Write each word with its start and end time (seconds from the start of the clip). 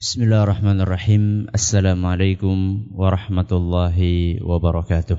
بسم 0.00 0.22
الله 0.22 0.42
الرحمن 0.42 0.80
الرحيم 0.80 1.46
السلام 1.54 2.06
عليكم 2.06 2.86
ورحمة 2.92 3.48
الله 3.52 3.98
وبركاته 4.44 5.18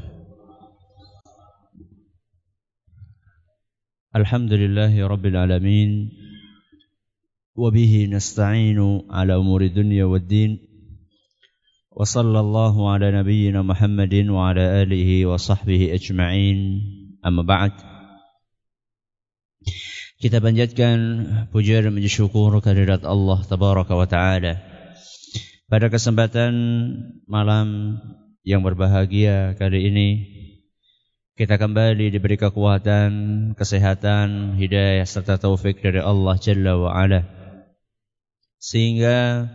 الحمد 4.16 4.54
لله 4.54 5.08
رب 5.08 5.26
العالمين 5.26 6.12
وبه 7.56 8.08
نستعين 8.12 9.02
على 9.10 9.36
أمور 9.36 9.62
الدنيا 9.62 10.06
والدين 10.06 10.60
وصلى 11.92 12.40
الله 12.40 12.92
على 12.92 13.12
نبينا 13.12 13.62
محمد 13.62 14.14
وعلى 14.30 14.82
آله 14.82 15.26
وصحبه 15.26 15.94
أجمعين 15.94 16.58
أما 17.26 17.42
بعد 17.42 17.74
Kita 20.18 20.42
panjatkan 20.42 20.98
puja 21.54 21.78
dan 21.78 21.94
puji 21.94 22.10
syukur 22.10 22.50
kehadirat 22.58 23.06
Allah 23.06 23.38
Tabaraka 23.46 23.94
wa 23.94 24.10
Ta'ala. 24.10 24.66
Pada 25.68 25.92
kesempatan 25.92 26.56
malam 27.28 28.00
yang 28.48 28.64
berbahagia 28.64 29.52
kali 29.60 29.92
ini, 29.92 30.10
kita 31.36 31.60
kembali 31.60 32.08
diberi 32.08 32.40
kekuatan, 32.40 33.12
kesehatan, 33.52 34.56
hidayah 34.56 35.04
serta 35.04 35.36
taufik 35.36 35.84
dari 35.84 36.00
Allah 36.00 36.40
Jalla 36.40 36.80
wa 36.80 36.96
Ala. 36.96 37.28
Sehingga 38.64 39.52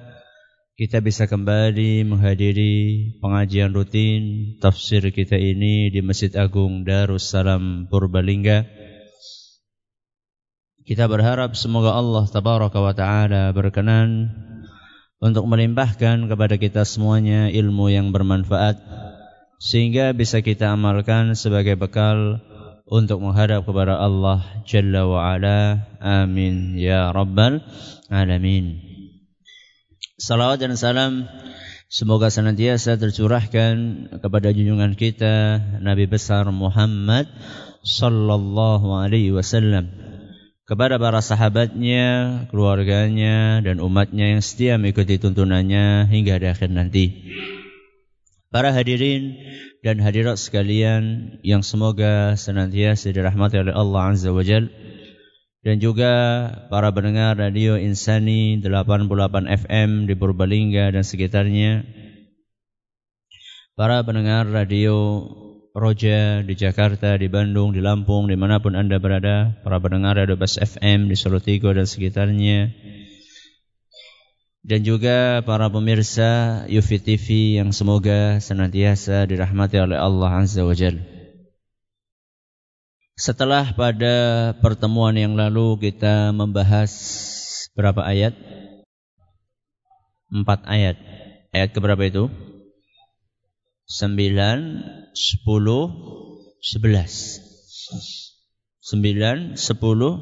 kita 0.76 1.00
bisa 1.00 1.24
kembali 1.24 2.04
menghadiri 2.04 3.16
pengajian 3.24 3.72
rutin 3.72 4.60
tafsir 4.60 5.08
kita 5.16 5.40
ini 5.40 5.88
di 5.88 6.04
Masjid 6.04 6.36
Agung 6.36 6.84
Darussalam 6.84 7.88
Purbalingga 7.88 8.68
kita 10.82 11.06
berharap 11.06 11.54
semoga 11.54 11.94
Allah 11.94 12.26
tabaraka 12.26 12.82
wa 12.82 12.90
taala 12.90 13.54
berkenan 13.54 14.28
untuk 15.22 15.46
melimpahkan 15.46 16.26
kepada 16.26 16.58
kita 16.58 16.82
semuanya 16.82 17.46
ilmu 17.46 17.94
yang 17.94 18.10
bermanfaat 18.10 18.82
sehingga 19.62 20.10
bisa 20.10 20.42
kita 20.42 20.74
amalkan 20.74 21.38
sebagai 21.38 21.78
bekal 21.78 22.42
untuk 22.90 23.22
menghadap 23.22 23.62
kepada 23.62 24.02
Allah 24.02 24.42
Jalla 24.66 25.06
wa 25.06 25.22
Ala. 25.38 25.86
Amin 26.02 26.74
ya 26.74 27.14
rabbal 27.14 27.62
alamin. 28.10 28.82
Salawat 30.18 30.58
dan 30.58 30.74
salam 30.74 31.30
semoga 31.86 32.26
senantiasa 32.26 32.98
tercurahkan 32.98 33.74
kepada 34.18 34.50
junjungan 34.50 34.98
kita 34.98 35.62
Nabi 35.78 36.10
besar 36.10 36.50
Muhammad 36.50 37.30
sallallahu 37.86 38.90
alaihi 38.98 39.30
wasallam 39.30 40.01
kepada 40.62 40.96
para 40.96 41.18
sahabatnya, 41.18 42.44
keluarganya, 42.48 43.58
dan 43.60 43.82
umatnya 43.82 44.38
yang 44.38 44.42
setia 44.42 44.78
mengikuti 44.78 45.18
tuntunannya 45.18 46.06
hingga 46.06 46.38
di 46.38 46.46
akhir 46.46 46.70
nanti. 46.70 47.06
Para 48.52 48.68
hadirin 48.70 49.34
dan 49.80 49.98
hadirat 49.98 50.36
sekalian 50.36 51.36
yang 51.42 51.64
semoga 51.64 52.36
senantiasa 52.36 53.10
dirahmati 53.10 53.58
oleh 53.58 53.74
Allah 53.74 54.12
Azza 54.12 54.30
wa 54.30 54.44
Jal 54.44 54.68
dan 55.64 55.80
juga 55.80 56.12
para 56.68 56.92
pendengar 56.92 57.38
radio 57.38 57.80
Insani 57.80 58.60
88 58.60 59.08
FM 59.66 59.90
di 60.04 60.14
Purbalingga 60.18 60.92
dan 60.92 61.00
sekitarnya 61.00 61.86
para 63.72 64.04
pendengar 64.04 64.46
radio 64.50 65.24
Roja 65.72 66.44
di 66.44 66.52
Jakarta, 66.52 67.16
di 67.16 67.32
Bandung, 67.32 67.72
di 67.72 67.80
Lampung, 67.80 68.28
di 68.28 68.36
mana 68.36 68.60
pun 68.60 68.76
Anda 68.76 69.00
berada, 69.00 69.56
para 69.64 69.80
pendengar 69.80 70.20
Radio 70.20 70.36
Bas 70.36 70.60
FM 70.60 71.08
di 71.08 71.16
Solo 71.16 71.40
Tigo 71.40 71.72
dan 71.72 71.88
sekitarnya, 71.88 72.68
dan 74.60 74.84
juga 74.84 75.40
para 75.40 75.72
pemirsa 75.72 76.62
Yufi 76.68 77.00
TV 77.00 77.56
yang 77.56 77.72
semoga 77.72 78.36
senantiasa 78.36 79.24
dirahmati 79.24 79.80
oleh 79.80 79.96
Allah 79.96 80.44
Azza 80.44 80.60
wa 80.60 80.76
Jal. 80.76 81.00
Setelah 83.16 83.72
pada 83.72 84.52
pertemuan 84.60 85.16
yang 85.16 85.40
lalu 85.40 85.80
kita 85.88 86.36
membahas 86.36 86.92
berapa 87.72 88.04
ayat? 88.04 88.36
Empat 90.28 90.68
ayat. 90.68 91.00
Ayat 91.56 91.72
keberapa 91.72 92.04
itu? 92.04 92.28
Sembilan, 93.92 94.80
sepuluh, 95.12 95.84
sebelas. 96.64 97.36
Sembilan, 98.80 99.60
sepuluh, 99.60 100.16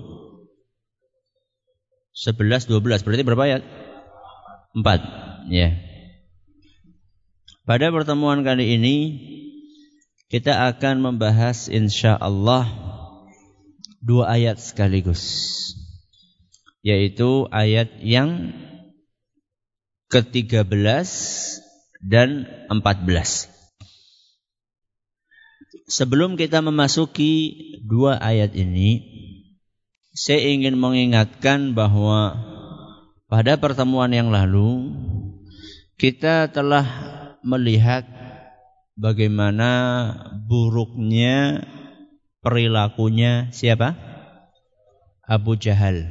sebelas, 2.11 2.67
dua 2.67 2.83
belas. 2.83 3.07
Berarti 3.07 3.23
berapa 3.23 3.47
ayat? 3.47 3.63
Empat. 4.75 5.01
Ya. 5.55 5.79
Pada 7.63 7.95
pertemuan 7.95 8.43
kali 8.43 8.75
ini 8.75 8.97
kita 10.27 10.67
akan 10.75 11.07
membahas 11.07 11.71
insya 11.71 12.19
Allah 12.19 12.67
dua 14.03 14.35
ayat 14.35 14.59
sekaligus. 14.59 15.23
Yaitu 16.83 17.47
ayat 17.55 18.03
yang 18.03 18.51
ke-13 20.11 21.07
dan 22.03 22.51
14. 22.67 23.60
Sebelum 25.71 26.35
kita 26.35 26.59
memasuki 26.67 27.55
dua 27.87 28.19
ayat 28.19 28.59
ini, 28.59 29.07
saya 30.11 30.51
ingin 30.51 30.75
mengingatkan 30.75 31.79
bahwa 31.79 32.35
pada 33.31 33.55
pertemuan 33.55 34.11
yang 34.11 34.35
lalu 34.35 34.91
kita 35.95 36.51
telah 36.51 36.83
melihat 37.47 38.03
bagaimana 38.99 39.71
buruknya 40.51 41.63
perilakunya 42.43 43.55
siapa? 43.55 43.95
Abu 45.23 45.55
Jahal. 45.55 46.11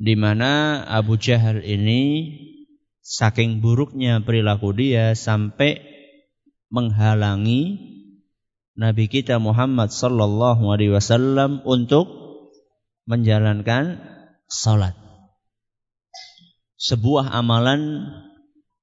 Di 0.00 0.16
mana 0.16 0.80
Abu 0.88 1.20
Jahal 1.20 1.60
ini 1.60 2.32
saking 3.04 3.60
buruknya 3.60 4.24
perilaku 4.24 4.72
dia 4.72 5.12
sampai 5.12 5.97
menghalangi 6.72 7.76
Nabi 8.78 9.10
kita 9.10 9.42
Muhammad 9.42 9.90
sallallahu 9.90 10.70
alaihi 10.70 10.94
wasallam 10.94 11.60
untuk 11.66 12.06
menjalankan 13.10 13.98
salat. 14.46 14.94
Sebuah 16.78 17.34
amalan 17.34 18.06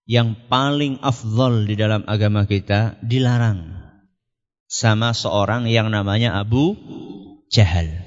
yang 0.05 0.35
paling 0.51 1.01
afdol 1.01 1.65
di 1.65 1.73
dalam 1.79 2.05
agama 2.05 2.45
kita 2.45 2.99
dilarang 3.01 3.73
sama 4.69 5.15
seorang 5.15 5.65
yang 5.65 5.89
namanya 5.89 6.37
Abu 6.37 6.77
Jahal. 7.49 8.04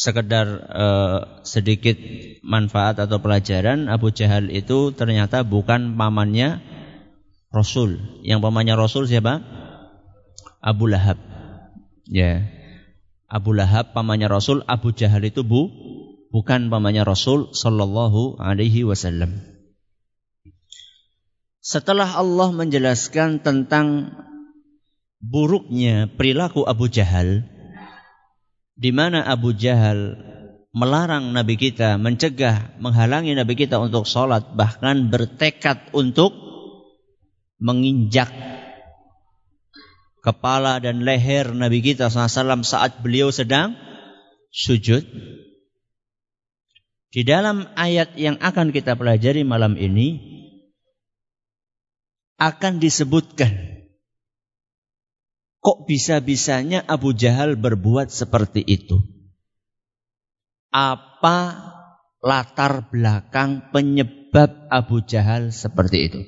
Sekedar 0.00 0.48
uh, 0.72 1.44
sedikit 1.44 2.00
manfaat 2.40 2.96
atau 2.96 3.20
pelajaran 3.20 3.92
Abu 3.92 4.08
Jahal 4.08 4.48
itu 4.48 4.96
ternyata 4.96 5.44
bukan 5.44 6.00
pamannya 6.00 6.64
Rasul. 7.52 8.00
Yang 8.24 8.40
pamannya 8.40 8.80
Rasul 8.80 9.04
siapa? 9.04 9.44
Abu 10.64 10.88
Lahab. 10.88 11.20
Ya. 12.08 12.48
Abu 13.28 13.52
Lahab 13.52 13.92
pamannya 13.92 14.32
Rasul, 14.32 14.64
Abu 14.64 14.96
Jahal 14.96 15.20
itu 15.28 15.44
bu 15.44 15.68
bukan 16.32 16.72
pamannya 16.72 17.04
Rasul 17.04 17.52
sallallahu 17.52 18.40
alaihi 18.40 18.88
wasallam. 18.88 19.44
Setelah 21.60 22.16
Allah 22.16 22.48
menjelaskan 22.56 23.44
tentang 23.44 24.16
buruknya 25.20 26.08
perilaku 26.08 26.64
Abu 26.64 26.88
Jahal, 26.88 27.44
di 28.80 28.96
mana 28.96 29.20
Abu 29.28 29.52
Jahal 29.52 30.16
melarang 30.72 31.36
Nabi 31.36 31.60
kita, 31.60 32.00
mencegah, 32.00 32.80
menghalangi 32.80 33.36
Nabi 33.36 33.52
kita 33.52 33.76
untuk 33.76 34.08
sholat, 34.08 34.56
bahkan 34.56 35.12
bertekad 35.12 35.92
untuk 35.92 36.32
menginjak 37.60 38.32
kepala 40.24 40.80
dan 40.80 41.04
leher 41.04 41.52
Nabi 41.52 41.84
kita 41.84 42.08
SAW 42.08 42.64
saat 42.64 43.04
beliau 43.04 43.28
sedang 43.28 43.76
sujud. 44.48 45.04
Di 47.10 47.26
dalam 47.26 47.68
ayat 47.76 48.16
yang 48.16 48.40
akan 48.40 48.72
kita 48.72 48.96
pelajari 48.96 49.44
malam 49.44 49.76
ini 49.76 50.16
akan 52.40 52.80
disebutkan 52.80 53.69
Kok 55.60 55.84
bisa-bisanya 55.84 56.80
Abu 56.88 57.12
Jahal 57.12 57.60
berbuat 57.60 58.08
seperti 58.08 58.64
itu? 58.64 58.96
Apa 60.72 61.38
latar 62.24 62.88
belakang 62.88 63.68
penyebab 63.68 64.68
Abu 64.72 65.04
Jahal 65.04 65.52
seperti 65.52 65.98
itu? 66.08 66.20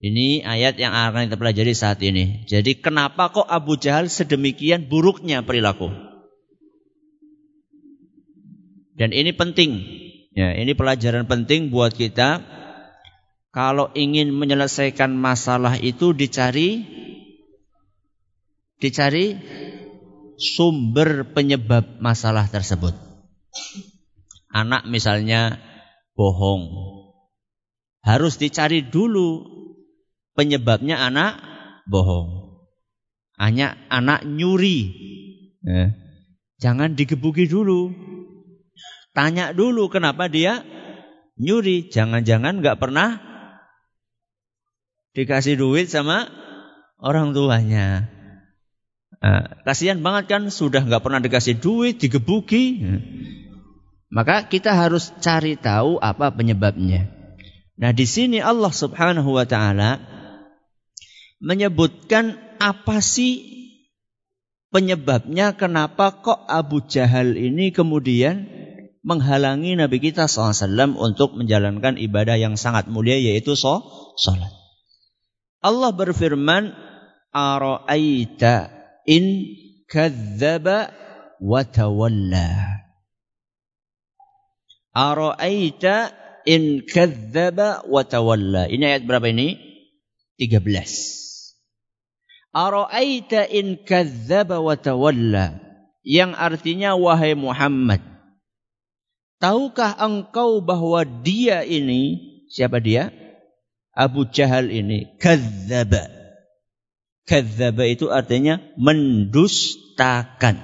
Ini 0.00 0.48
ayat 0.48 0.80
yang 0.80 0.96
akan 0.96 1.28
kita 1.28 1.36
pelajari 1.36 1.76
saat 1.76 2.00
ini. 2.00 2.48
Jadi 2.48 2.80
kenapa 2.80 3.30
kok 3.30 3.44
Abu 3.44 3.76
Jahal 3.76 4.08
sedemikian 4.08 4.88
buruknya 4.88 5.44
perilaku? 5.44 5.92
Dan 8.96 9.12
ini 9.12 9.36
penting. 9.36 9.80
Ya, 10.32 10.56
ini 10.56 10.72
pelajaran 10.72 11.28
penting 11.28 11.68
buat 11.68 11.92
kita. 11.92 12.59
Kalau 13.50 13.90
ingin 13.98 14.30
menyelesaikan 14.30 15.10
masalah 15.10 15.74
itu 15.74 16.14
dicari 16.14 16.86
dicari 18.78 19.34
sumber 20.38 21.34
penyebab 21.34 21.98
masalah 21.98 22.46
tersebut. 22.46 22.94
Anak 24.54 24.86
misalnya 24.86 25.58
bohong. 26.14 26.70
Harus 28.06 28.38
dicari 28.38 28.86
dulu 28.86 29.44
penyebabnya 30.38 31.02
anak 31.02 31.42
bohong. 31.90 32.54
Hanya 33.34 33.74
anak 33.90 34.22
nyuri. 34.22 34.94
Ya. 35.66 35.90
Jangan 36.62 36.94
digebuki 36.94 37.50
dulu. 37.50 37.90
Tanya 39.10 39.50
dulu 39.50 39.90
kenapa 39.90 40.30
dia 40.30 40.62
nyuri. 41.34 41.90
Jangan-jangan 41.90 42.62
nggak 42.62 42.78
pernah 42.78 43.29
dikasih 45.14 45.58
duit 45.58 45.90
sama 45.90 46.30
orang 47.00 47.32
tuanya. 47.34 48.06
Nah, 49.20 49.60
kasihan 49.68 50.00
banget 50.00 50.32
kan 50.32 50.42
sudah 50.48 50.80
nggak 50.80 51.04
pernah 51.04 51.20
dikasih 51.20 51.60
duit, 51.60 52.00
digebuki. 52.00 52.80
Maka 54.10 54.48
kita 54.50 54.74
harus 54.74 55.14
cari 55.22 55.54
tahu 55.54 56.00
apa 56.02 56.34
penyebabnya. 56.34 57.20
Nah 57.80 57.96
di 57.96 58.04
sini 58.04 58.44
Allah 58.44 58.74
Subhanahu 58.74 59.40
Wa 59.40 59.46
Taala 59.48 60.02
menyebutkan 61.40 62.36
apa 62.60 63.00
sih 63.00 63.40
penyebabnya 64.68 65.56
kenapa 65.56 66.20
kok 66.20 66.44
Abu 66.44 66.84
Jahal 66.84 67.40
ini 67.40 67.72
kemudian 67.72 68.44
menghalangi 69.00 69.80
Nabi 69.80 69.96
kita 69.96 70.28
SAW 70.28 70.92
untuk 71.00 71.32
menjalankan 71.40 71.96
ibadah 71.96 72.36
yang 72.36 72.60
sangat 72.60 72.92
mulia 72.92 73.16
yaitu 73.16 73.56
sholat. 73.56 74.59
Allah 75.60 75.90
berfirman, 75.92 76.72
Ara'aita 77.30 78.72
in 79.06 79.54
kadzaba 79.86 80.90
wa 81.38 81.62
tawalla. 81.62 82.80
Ara'aita 84.96 86.10
in 86.48 86.82
kadzaba 86.82 87.86
wa 87.86 88.02
tawalla. 88.02 88.66
Ini 88.66 88.96
ayat 88.96 89.06
berapa 89.06 89.30
ini? 89.30 89.54
13. 90.40 92.56
Ara'aita 92.56 93.46
in 93.52 93.84
kadzaba 93.84 94.58
wa 94.58 94.74
tawalla. 94.74 95.60
Yang 96.00 96.32
artinya 96.40 96.96
wahai 96.96 97.36
Muhammad, 97.36 98.00
Tahukah 99.40 99.96
engkau 99.96 100.60
bahwa 100.60 101.00
dia 101.24 101.64
ini, 101.64 102.20
siapa 102.52 102.76
dia? 102.76 103.08
Abu 103.94 104.26
Jahal 104.30 104.70
ini, 104.70 105.18
kadzaba. 105.18 106.06
Kadzaba 107.26 107.84
itu 107.86 108.10
artinya 108.10 108.58
mendustakan. 108.78 110.58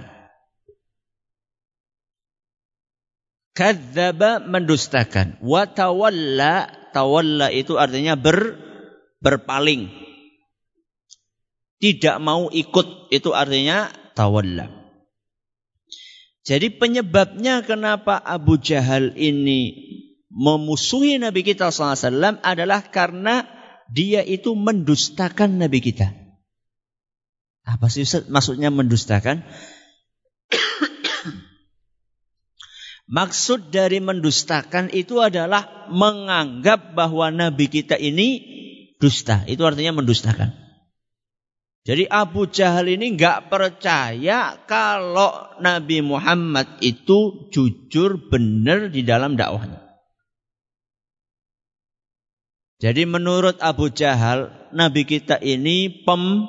Kadzaba 3.56 4.42
mendustakan. 4.42 5.40
Watawalla, 5.40 6.70
tawalla 6.92 7.48
itu 7.50 7.78
artinya 7.80 8.18
ber, 8.18 8.58
berpaling. 9.22 9.88
Tidak 11.76 12.16
mau 12.20 12.48
ikut 12.52 13.12
itu 13.12 13.30
artinya 13.32 13.92
tawalla. 14.16 14.86
Jadi 16.46 16.70
penyebabnya 16.78 17.66
kenapa 17.66 18.22
Abu 18.22 18.54
Jahal 18.62 19.18
ini 19.18 19.74
memusuhi 20.30 21.18
Nabi 21.22 21.46
kita 21.46 21.70
SAW 21.70 22.42
adalah 22.42 22.82
karena 22.90 23.46
dia 23.90 24.22
itu 24.26 24.54
mendustakan 24.58 25.62
Nabi 25.62 25.78
kita. 25.78 26.10
Apa 27.66 27.90
sih 27.90 28.06
Ustaz? 28.06 28.30
maksudnya 28.30 28.70
mendustakan? 28.70 29.42
Maksud 33.06 33.70
dari 33.70 34.02
mendustakan 34.02 34.90
itu 34.90 35.22
adalah 35.22 35.86
menganggap 35.90 36.94
bahwa 36.98 37.30
Nabi 37.30 37.70
kita 37.70 37.94
ini 37.94 38.42
dusta. 38.98 39.46
Itu 39.46 39.62
artinya 39.62 40.02
mendustakan. 40.02 40.50
Jadi 41.86 42.10
Abu 42.10 42.50
Jahal 42.50 42.90
ini 42.90 43.14
nggak 43.14 43.46
percaya 43.46 44.58
kalau 44.66 45.54
Nabi 45.62 46.02
Muhammad 46.02 46.82
itu 46.82 47.46
jujur 47.54 48.26
benar 48.26 48.90
di 48.90 49.06
dalam 49.06 49.38
dakwahnya. 49.38 49.85
Jadi 52.76 53.08
menurut 53.08 53.56
Abu 53.64 53.88
Jahal, 53.88 54.52
Nabi 54.76 55.08
kita 55.08 55.40
ini 55.40 56.04
pem, 56.04 56.44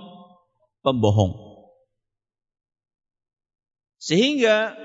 pembohong. 0.84 1.48
Sehingga 3.96 4.76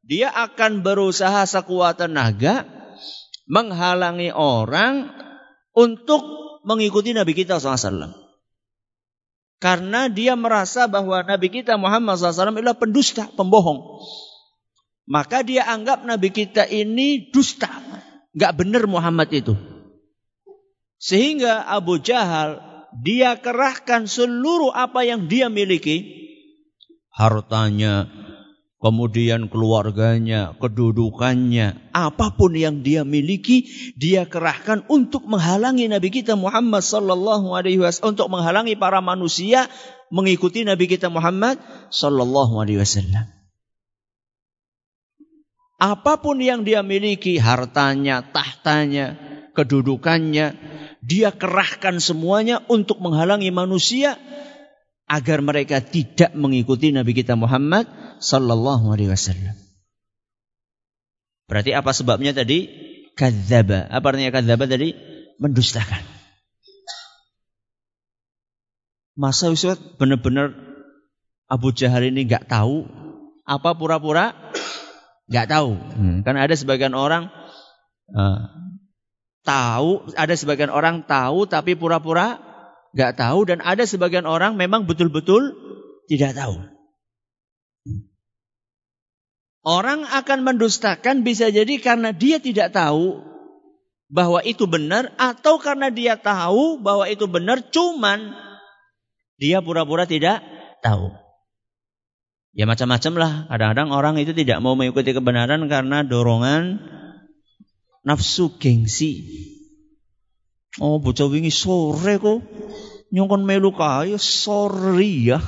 dia 0.00 0.32
akan 0.32 0.80
berusaha 0.80 1.44
sekuat 1.44 2.00
tenaga 2.00 2.64
menghalangi 3.44 4.32
orang 4.32 5.12
untuk 5.76 6.24
mengikuti 6.64 7.12
Nabi 7.12 7.36
kita 7.36 7.60
SAW. 7.60 8.16
Karena 9.58 10.08
dia 10.08 10.38
merasa 10.38 10.88
bahwa 10.88 11.20
Nabi 11.20 11.52
kita 11.52 11.76
Muhammad 11.76 12.16
SAW 12.16 12.56
adalah 12.56 12.78
pendusta, 12.78 13.28
pembohong. 13.36 14.00
Maka 15.08 15.44
dia 15.44 15.68
anggap 15.68 16.04
Nabi 16.08 16.32
kita 16.32 16.64
ini 16.64 17.28
dusta. 17.28 17.68
Gak 18.32 18.56
benar 18.56 18.88
Muhammad 18.88 19.28
itu. 19.32 19.77
Sehingga 20.98 21.62
Abu 21.70 22.02
Jahal, 22.02 22.58
dia 22.98 23.38
kerahkan 23.38 24.10
seluruh 24.10 24.74
apa 24.74 25.06
yang 25.06 25.30
dia 25.30 25.46
miliki. 25.46 26.26
Hartanya, 27.14 28.10
kemudian 28.82 29.46
keluarganya, 29.50 30.58
kedudukannya, 30.58 31.94
apa 31.94 32.34
pun 32.34 32.54
yang 32.54 32.82
dia 32.82 33.06
miliki, 33.06 33.66
dia 33.94 34.26
kerahkan 34.26 34.86
untuk 34.90 35.26
menghalangi 35.26 35.90
Nabi 35.90 36.10
kita 36.10 36.34
Muhammad 36.34 36.82
sallallahu 36.82 37.54
alaihi 37.54 37.78
wasallam, 37.78 38.18
untuk 38.18 38.26
menghalangi 38.30 38.74
para 38.74 38.98
manusia 38.98 39.70
mengikuti 40.10 40.66
Nabi 40.66 40.90
kita 40.90 41.10
Muhammad 41.10 41.58
sallallahu 41.94 42.58
alaihi 42.58 42.82
wasallam. 42.82 43.26
Apa 45.78 46.18
pun 46.18 46.42
yang 46.42 46.66
dia 46.66 46.82
miliki, 46.82 47.38
hartanya, 47.38 48.26
tahtanya, 48.34 49.14
kedudukannya, 49.54 50.67
dia 51.08 51.32
kerahkan 51.32 52.04
semuanya 52.04 52.60
untuk 52.68 53.00
menghalangi 53.00 53.48
manusia 53.48 54.20
agar 55.08 55.40
mereka 55.40 55.80
tidak 55.80 56.36
mengikuti 56.36 56.92
Nabi 56.92 57.16
kita 57.16 57.32
Muhammad 57.32 57.88
sallallahu 58.20 58.92
alaihi 58.92 59.08
wasallam. 59.08 59.56
Berarti 61.48 61.72
apa 61.72 61.96
sebabnya 61.96 62.36
tadi? 62.36 62.68
Kadzaba. 63.16 63.88
Apa 63.88 64.12
artinya 64.12 64.36
kadzaba 64.36 64.68
tadi? 64.68 64.92
Mendustakan. 65.40 66.04
Masa 69.16 69.48
Ustaz 69.48 69.80
benar-benar 69.96 70.52
Abu 71.48 71.72
Jahal 71.72 72.12
ini 72.12 72.28
nggak 72.28 72.52
tahu 72.52 72.84
apa 73.48 73.74
pura-pura 73.80 74.36
nggak 75.32 75.48
tahu. 75.48 75.72
Hmm. 75.72 76.20
Kan 76.20 76.36
ada 76.36 76.52
sebagian 76.52 76.92
orang 76.92 77.32
uh, 78.12 78.67
tahu, 79.48 80.12
ada 80.12 80.36
sebagian 80.36 80.68
orang 80.68 81.08
tahu 81.08 81.48
tapi 81.48 81.72
pura-pura 81.72 82.36
nggak 82.92 83.16
tahu 83.16 83.48
dan 83.48 83.64
ada 83.64 83.88
sebagian 83.88 84.28
orang 84.28 84.60
memang 84.60 84.84
betul-betul 84.84 85.56
tidak 86.12 86.36
tahu. 86.36 86.60
Orang 89.64 90.04
akan 90.08 90.44
mendustakan 90.44 91.24
bisa 91.24 91.48
jadi 91.52 91.80
karena 91.80 92.12
dia 92.12 92.40
tidak 92.40 92.72
tahu 92.72 93.20
bahwa 94.08 94.40
itu 94.40 94.64
benar 94.64 95.12
atau 95.20 95.60
karena 95.60 95.92
dia 95.92 96.16
tahu 96.16 96.80
bahwa 96.80 97.04
itu 97.04 97.28
benar 97.28 97.60
cuman 97.68 98.32
dia 99.36 99.60
pura-pura 99.60 100.08
tidak 100.08 100.40
tahu. 100.80 101.12
Ya 102.56 102.64
macam-macam 102.64 103.12
lah. 103.20 103.32
Kadang-kadang 103.52 103.88
orang 103.92 104.14
itu 104.18 104.32
tidak 104.32 104.58
mau 104.64 104.74
mengikuti 104.74 105.12
kebenaran 105.12 105.68
karena 105.68 106.02
dorongan 106.02 106.80
nafsu 108.06 108.58
gengsi. 108.58 109.24
Oh 110.78 111.02
bocah 111.02 111.26
wingi 111.26 111.50
sore 111.50 112.22
kok 112.22 112.38
nyongkon 113.10 113.42
melu 113.42 113.74
kaya 113.74 114.20
sorry 114.20 115.32
ya. 115.32 115.40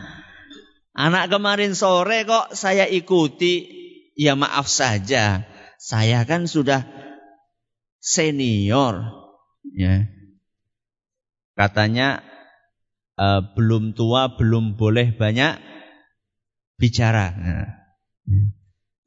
Anak 1.04 1.32
kemarin 1.32 1.72
sore 1.72 2.28
kok 2.28 2.52
saya 2.52 2.84
ikuti, 2.84 3.64
ya 4.12 4.36
maaf 4.36 4.68
saja. 4.68 5.48
Saya 5.80 6.22
kan 6.28 6.44
sudah 6.44 6.84
senior. 7.96 9.08
Ya. 9.72 10.10
Katanya 11.56 12.20
uh, 13.16 13.40
belum 13.56 13.96
tua, 13.96 14.36
belum 14.36 14.76
boleh 14.76 15.16
banyak 15.16 15.58
bicara. 16.76 17.26
Nah. 17.32 17.68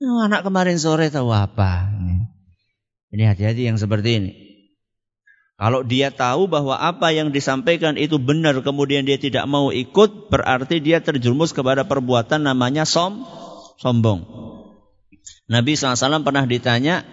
Oh, 0.06 0.22
anak 0.26 0.44
kemarin 0.44 0.78
sore 0.82 1.08
tahu 1.10 1.32
apa? 1.32 1.90
Ini 3.14 3.34
hati-hati 3.34 3.68
yang 3.68 3.78
seperti 3.78 4.10
ini. 4.18 4.32
Kalau 5.56 5.88
dia 5.88 6.12
tahu 6.12 6.52
bahwa 6.52 6.76
apa 6.76 7.16
yang 7.16 7.32
disampaikan 7.32 7.96
itu 7.96 8.20
benar 8.20 8.60
kemudian 8.60 9.08
dia 9.08 9.16
tidak 9.16 9.48
mau 9.48 9.72
ikut 9.72 10.28
berarti 10.28 10.84
dia 10.84 11.00
terjerumus 11.00 11.56
kepada 11.56 11.88
perbuatan 11.88 12.44
namanya 12.44 12.84
som 12.84 13.24
sombong. 13.80 14.28
Nabi 15.48 15.80
SAW 15.80 16.28
pernah 16.28 16.44
ditanya 16.44 17.08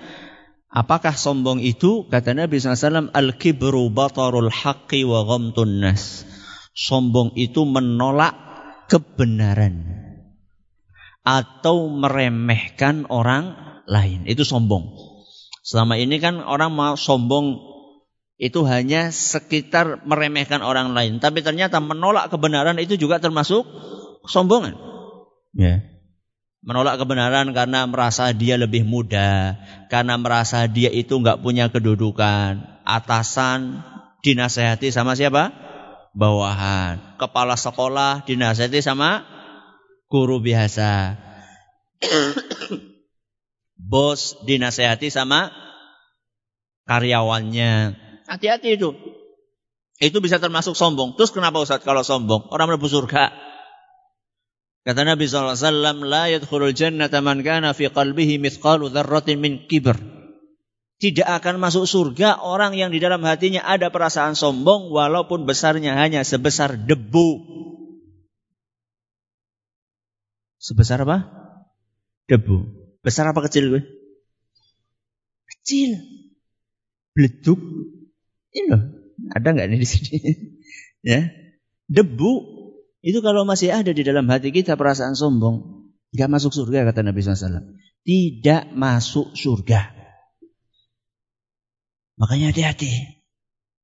apakah 0.75 1.15
sombong 1.15 1.63
itu? 1.63 2.11
Kata 2.11 2.35
Nabi 2.35 2.59
SAW 2.59 3.15
al-kibru 3.15 3.95
batarul 3.95 4.51
haqqi 4.51 5.07
wa 5.07 5.23
ghamtun 5.23 5.79
nas. 5.79 6.27
Sombong 6.75 7.39
itu 7.39 7.63
menolak 7.63 8.35
kebenaran 8.91 9.87
atau 11.23 11.87
meremehkan 11.95 13.07
orang 13.07 13.55
lain. 13.87 14.27
Itu 14.27 14.43
sombong. 14.43 15.12
Selama 15.63 15.95
ini 15.95 16.19
kan 16.19 16.43
orang 16.43 16.75
mau 16.75 16.99
sombong 16.99 17.73
itu 18.43 18.67
hanya 18.67 19.15
sekitar 19.15 20.03
meremehkan 20.03 20.67
orang 20.67 20.91
lain. 20.91 21.23
Tapi 21.23 21.47
ternyata 21.47 21.79
menolak 21.79 22.27
kebenaran 22.35 22.75
itu 22.83 22.99
juga 22.99 23.23
termasuk 23.23 23.63
kesombongan. 24.27 24.75
Ya. 25.55 25.87
Menolak 26.63 26.99
kebenaran 26.99 27.55
karena 27.55 27.87
merasa 27.87 28.31
dia 28.35 28.55
lebih 28.55 28.87
muda, 28.87 29.59
karena 29.91 30.15
merasa 30.15 30.67
dia 30.71 30.95
itu 30.95 31.19
nggak 31.19 31.43
punya 31.43 31.71
kedudukan, 31.75 32.63
atasan 32.87 33.83
dinasehati 34.23 34.95
sama 34.95 35.19
siapa? 35.19 35.51
Bawahan. 36.15 37.19
Kepala 37.19 37.59
sekolah 37.59 38.23
dinasehati 38.27 38.79
sama 38.79 39.27
guru 40.07 40.39
biasa. 40.39 41.19
Bos 43.83 44.39
dinasehati 44.47 45.11
sama 45.11 45.51
karyawannya. 46.87 47.99
Hati-hati 48.31 48.79
itu. 48.79 48.95
Itu 49.99 50.19
bisa 50.23 50.39
termasuk 50.39 50.75
sombong. 50.79 51.19
Terus 51.19 51.35
kenapa 51.35 51.63
Ustaz 51.63 51.83
kalau 51.83 52.07
sombong? 52.07 52.51
Orang 52.51 52.71
mlebu 52.71 52.87
surga. 52.87 53.31
Kata 54.83 55.07
Nabi 55.07 55.31
SAW, 55.31 55.55
La 56.03 56.27
yadkhulul 56.27 56.75
jannata 56.75 57.23
man 57.23 57.47
kana 57.47 57.71
fi 57.71 57.87
qalbihi 57.87 58.43
mithqalu 58.43 58.91
dharratin 58.91 59.39
min 59.39 59.71
kibr. 59.71 59.95
Tidak 60.99 61.27
akan 61.27 61.59
masuk 61.59 61.87
surga 61.87 62.43
orang 62.43 62.79
yang 62.79 62.95
di 62.95 63.03
dalam 63.03 63.23
hatinya 63.27 63.63
ada 63.67 63.91
perasaan 63.91 64.39
sombong 64.39 64.91
walaupun 64.91 65.47
besarnya 65.47 65.99
hanya 65.99 66.23
sebesar 66.23 66.79
debu. 66.79 67.43
Sebesar 70.63 71.03
apa? 71.03 71.27
Debu. 72.31 72.82
Besar 73.03 73.29
apa 73.29 73.43
kecil 73.45 73.69
gue? 73.69 73.83
Kecil. 75.47 75.99
Bleduk 77.13 77.61
ini 78.53 78.69
loh, 78.69 78.83
ada 79.33 79.49
nggak 79.49 79.67
nih 79.73 79.81
di 79.81 79.89
sini? 79.89 80.17
ya, 81.13 81.29
debu 81.89 82.33
itu 83.01 83.19
kalau 83.25 83.49
masih 83.49 83.73
ada 83.73 83.91
di 83.91 84.05
dalam 84.05 84.29
hati 84.29 84.53
kita 84.53 84.77
perasaan 84.77 85.17
sombong, 85.17 85.89
nggak 86.13 86.31
masuk 86.31 86.53
surga 86.53 86.85
kata 86.93 87.01
Nabi 87.01 87.25
SAW. 87.25 87.81
Tidak 88.03 88.77
masuk 88.77 89.33
surga. 89.33 89.89
Makanya 92.21 92.53
hati-hati. 92.53 92.93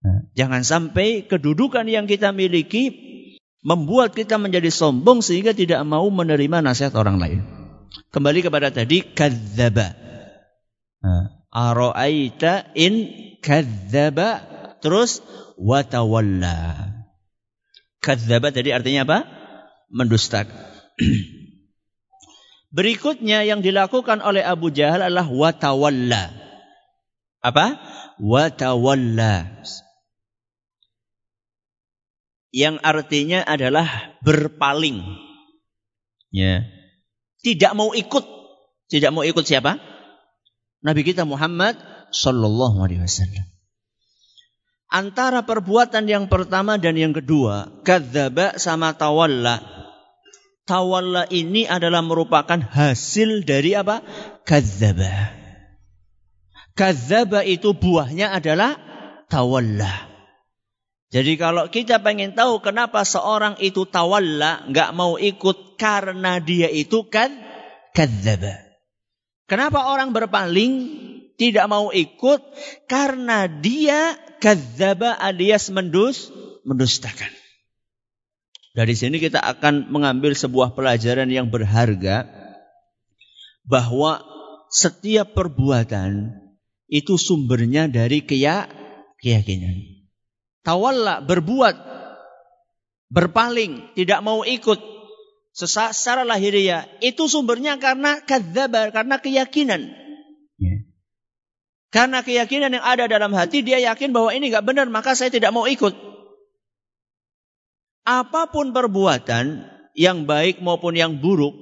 Nah, 0.04 0.30
jangan 0.36 0.62
sampai 0.62 1.26
kedudukan 1.26 1.88
yang 1.90 2.06
kita 2.06 2.30
miliki 2.30 2.94
membuat 3.66 4.14
kita 4.14 4.38
menjadi 4.38 4.70
sombong 4.70 5.24
sehingga 5.24 5.56
tidak 5.56 5.82
mau 5.82 6.06
menerima 6.06 6.62
nasihat 6.62 6.94
orang 6.94 7.18
lain. 7.18 7.40
Kembali 8.12 8.40
kepada 8.44 8.72
tadi 8.72 9.04
kadzaba. 9.04 9.94
Aro'aita 11.48 12.72
in 12.76 13.08
kadzaba 13.40 14.44
terus 14.78 15.24
watawalla. 15.58 16.92
Kadzdzaba 17.98 18.54
tadi 18.54 18.70
artinya 18.70 19.02
apa? 19.04 19.18
Mendustakan. 19.90 20.54
Berikutnya 22.76 23.48
yang 23.48 23.64
dilakukan 23.64 24.20
oleh 24.20 24.44
Abu 24.44 24.68
Jahal 24.68 25.00
adalah 25.00 25.26
watawalla. 25.26 26.30
Apa? 27.40 27.80
Watawalla. 28.20 29.64
Yang 32.52 32.76
artinya 32.84 33.40
adalah 33.44 34.16
berpaling. 34.20 35.00
Ya. 36.28 36.77
Tidak 37.48 37.72
mau 37.72 37.96
ikut. 37.96 38.24
Tidak 38.92 39.08
mau 39.08 39.24
ikut 39.24 39.44
siapa? 39.44 39.80
Nabi 40.84 41.00
kita 41.00 41.24
Muhammad 41.24 41.80
sallallahu 42.12 42.84
alaihi 42.84 43.00
wasallam 43.04 43.48
antara 44.88 45.44
perbuatan 45.44 46.08
yang 46.08 46.26
pertama 46.26 46.80
dan 46.80 46.96
yang 46.96 47.12
kedua, 47.12 47.68
kadzaba 47.84 48.56
sama 48.56 48.96
tawalla. 48.96 49.60
Tawalla 50.68 51.24
ini 51.32 51.64
adalah 51.64 52.04
merupakan 52.04 52.60
hasil 52.60 53.44
dari 53.48 53.72
apa? 53.72 54.04
Kadzaba. 54.44 55.32
Kadzaba 56.76 57.40
itu 57.44 57.72
buahnya 57.72 58.36
adalah 58.36 58.76
tawalla. 59.32 60.07
Jadi 61.08 61.40
kalau 61.40 61.72
kita 61.72 62.04
pengen 62.04 62.36
tahu 62.36 62.60
kenapa 62.60 63.00
seorang 63.00 63.56
itu 63.64 63.88
tawalla, 63.88 64.68
nggak 64.68 64.92
mau 64.92 65.16
ikut 65.16 65.80
karena 65.80 66.36
dia 66.36 66.68
itu 66.68 67.08
kan 67.08 67.32
kadzaba. 67.96 68.60
Kenapa 69.48 69.88
orang 69.88 70.12
berpaling 70.12 70.72
tidak 71.40 71.64
mau 71.72 71.88
ikut 71.88 72.44
karena 72.84 73.48
dia 73.48 74.20
kadzaba 74.36 75.16
alias 75.16 75.72
mendus, 75.72 76.28
mendustakan. 76.68 77.32
Dari 78.76 78.92
sini 78.92 79.16
kita 79.16 79.40
akan 79.40 79.88
mengambil 79.88 80.36
sebuah 80.36 80.76
pelajaran 80.76 81.32
yang 81.32 81.48
berharga 81.48 82.28
bahwa 83.64 84.20
setiap 84.68 85.32
perbuatan 85.32 86.36
itu 86.84 87.16
sumbernya 87.16 87.88
dari 87.88 88.20
keyakinan. 88.20 89.97
Tawalla 90.66 91.22
berbuat 91.24 91.76
berpaling, 93.08 93.96
tidak 93.96 94.20
mau 94.20 94.44
ikut 94.44 94.78
secara 95.52 96.22
lahiriah 96.22 96.86
itu 97.02 97.26
sumbernya 97.26 97.80
karena 97.80 98.20
kadzaba, 98.22 98.92
karena 98.92 99.16
keyakinan. 99.18 99.90
Karena 101.88 102.20
keyakinan 102.20 102.76
yang 102.76 102.84
ada 102.84 103.08
dalam 103.08 103.32
hati, 103.32 103.64
dia 103.64 103.80
yakin 103.80 104.12
bahwa 104.12 104.28
ini 104.36 104.52
nggak 104.52 104.66
benar, 104.66 104.86
maka 104.92 105.16
saya 105.16 105.32
tidak 105.32 105.56
mau 105.56 105.64
ikut. 105.64 105.96
Apa 108.04 108.52
pun 108.52 108.76
perbuatan, 108.76 109.64
yang 109.96 110.28
baik 110.28 110.60
maupun 110.60 110.94
yang 110.94 111.18
buruk, 111.18 111.56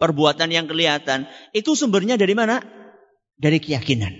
perbuatan 0.00 0.48
yang 0.50 0.66
kelihatan, 0.66 1.28
itu 1.52 1.76
sumbernya 1.76 2.16
dari 2.16 2.32
mana? 2.32 2.64
Dari 3.36 3.60
keyakinan. 3.60 4.10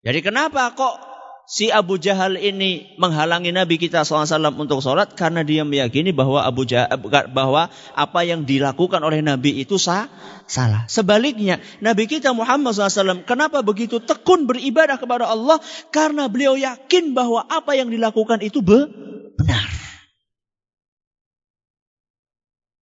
Jadi 0.00 0.20
kenapa 0.24 0.72
kok 0.72 1.09
si 1.50 1.66
Abu 1.74 1.98
Jahal 1.98 2.38
ini 2.38 2.94
menghalangi 2.94 3.50
Nabi 3.50 3.74
kita 3.74 4.06
SAW 4.06 4.54
untuk 4.54 4.78
sholat 4.78 5.18
karena 5.18 5.42
dia 5.42 5.66
meyakini 5.66 6.14
bahwa 6.14 6.46
Abu 6.46 6.62
Jahal, 6.62 6.94
bahwa 7.34 7.66
apa 7.98 8.20
yang 8.22 8.46
dilakukan 8.46 9.02
oleh 9.02 9.18
Nabi 9.18 9.58
itu 9.58 9.74
sah, 9.74 10.06
salah. 10.46 10.86
Sebaliknya, 10.86 11.58
Nabi 11.82 12.06
kita 12.06 12.30
Muhammad 12.30 12.78
SAW 12.78 13.26
kenapa 13.26 13.66
begitu 13.66 13.98
tekun 13.98 14.46
beribadah 14.46 15.02
kepada 15.02 15.26
Allah? 15.26 15.58
Karena 15.90 16.30
beliau 16.30 16.54
yakin 16.54 17.18
bahwa 17.18 17.42
apa 17.50 17.74
yang 17.74 17.90
dilakukan 17.90 18.38
itu 18.46 18.62
benar. 18.62 19.66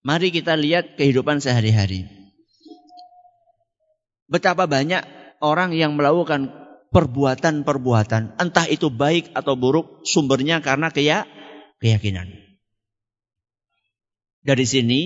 Mari 0.03 0.35
kita 0.35 0.59
lihat 0.59 0.99
kehidupan 0.99 1.39
sehari-hari. 1.39 2.11
Betapa 4.29 4.69
banyak 4.69 5.05
orang 5.41 5.73
yang 5.73 5.97
melakukan 5.97 6.68
perbuatan-perbuatan, 6.89 8.41
entah 8.41 8.67
itu 8.69 8.89
baik 8.89 9.33
atau 9.37 9.55
buruk, 9.55 10.05
sumbernya 10.09 10.65
karena 10.65 10.89
keya 10.89 11.29
keyakinan. 11.79 12.29
Dari 14.43 14.65
sini, 14.65 15.01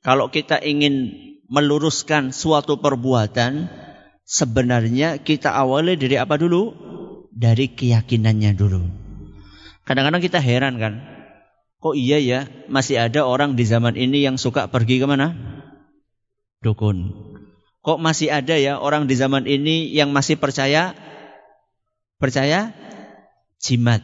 kalau 0.00 0.32
kita 0.32 0.62
ingin 0.62 1.12
meluruskan 1.48 2.32
suatu 2.32 2.80
perbuatan, 2.80 3.68
sebenarnya 4.24 5.20
kita 5.20 5.52
awali 5.52 5.96
dari 5.96 6.16
apa 6.16 6.40
dulu? 6.40 6.72
Dari 7.32 7.70
keyakinannya 7.70 8.52
dulu. 8.56 8.82
Kadang-kadang 9.84 10.20
kita 10.24 10.40
heran 10.40 10.76
kan, 10.80 11.00
kok 11.80 11.94
iya 11.96 12.18
ya 12.20 12.40
masih 12.68 13.00
ada 13.00 13.24
orang 13.24 13.56
di 13.56 13.64
zaman 13.64 13.96
ini 13.96 14.24
yang 14.24 14.36
suka 14.36 14.68
pergi 14.68 15.00
ke 15.00 15.06
mana? 15.08 15.32
Dukun. 16.60 17.14
Kok 17.80 18.02
masih 18.02 18.28
ada 18.28 18.58
ya 18.58 18.76
orang 18.76 19.08
di 19.08 19.14
zaman 19.16 19.46
ini 19.48 19.88
yang 19.88 20.10
masih 20.12 20.36
percaya 20.36 20.92
Percaya? 22.18 22.74
Jimat. 23.62 24.02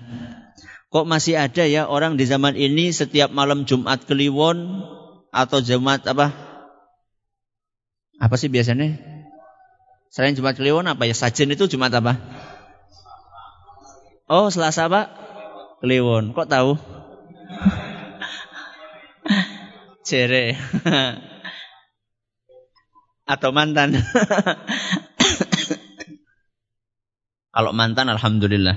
Kok 0.95 1.11
masih 1.11 1.35
ada 1.35 1.67
ya 1.67 1.91
orang 1.91 2.15
di 2.15 2.23
zaman 2.23 2.55
ini 2.55 2.95
setiap 2.95 3.35
malam 3.35 3.67
Jumat 3.67 4.07
Kliwon 4.07 4.87
atau 5.35 5.59
Jumat 5.59 6.07
apa? 6.07 6.31
Apa 8.23 8.39
sih 8.39 8.47
biasanya? 8.47 8.95
Selain 10.15 10.39
Jumat 10.39 10.55
Kliwon 10.55 10.87
apa 10.87 11.11
ya? 11.11 11.15
Sajen 11.19 11.51
itu 11.51 11.67
Jumat 11.67 11.91
apa? 11.91 12.15
Oh, 14.31 14.47
Selasa 14.55 14.87
apa? 14.87 15.11
Kliwon. 15.83 16.39
Kok 16.39 16.47
tahu? 16.47 16.79
Cere. 20.07 20.55
Atau 23.35 23.51
mantan. 23.51 23.99
Kalau 27.55 27.71
mantan 27.71 28.11
alhamdulillah. 28.11 28.77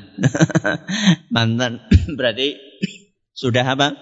mantan 1.36 1.82
berarti 2.18 2.54
sudah 3.42 3.66
apa? 3.66 3.98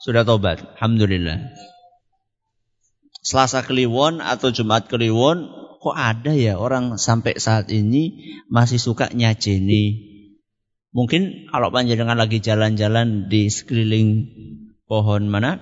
Sudah 0.00 0.24
tobat. 0.24 0.64
Alhamdulillah. 0.80 1.52
Selasa 3.20 3.60
Kliwon 3.60 4.24
atau 4.24 4.48
Jumat 4.54 4.88
Kliwon 4.88 5.52
kok 5.82 5.96
ada 5.98 6.32
ya 6.32 6.56
orang 6.56 6.96
sampai 6.96 7.36
saat 7.36 7.68
ini 7.68 8.24
masih 8.48 8.80
suka 8.80 9.12
nyajeni. 9.12 10.16
Mungkin 10.96 11.52
kalau 11.52 11.68
panjenengan 11.68 12.16
lagi 12.16 12.40
jalan-jalan 12.40 13.28
di 13.28 13.52
sekeliling 13.52 14.32
pohon 14.88 15.28
mana? 15.28 15.60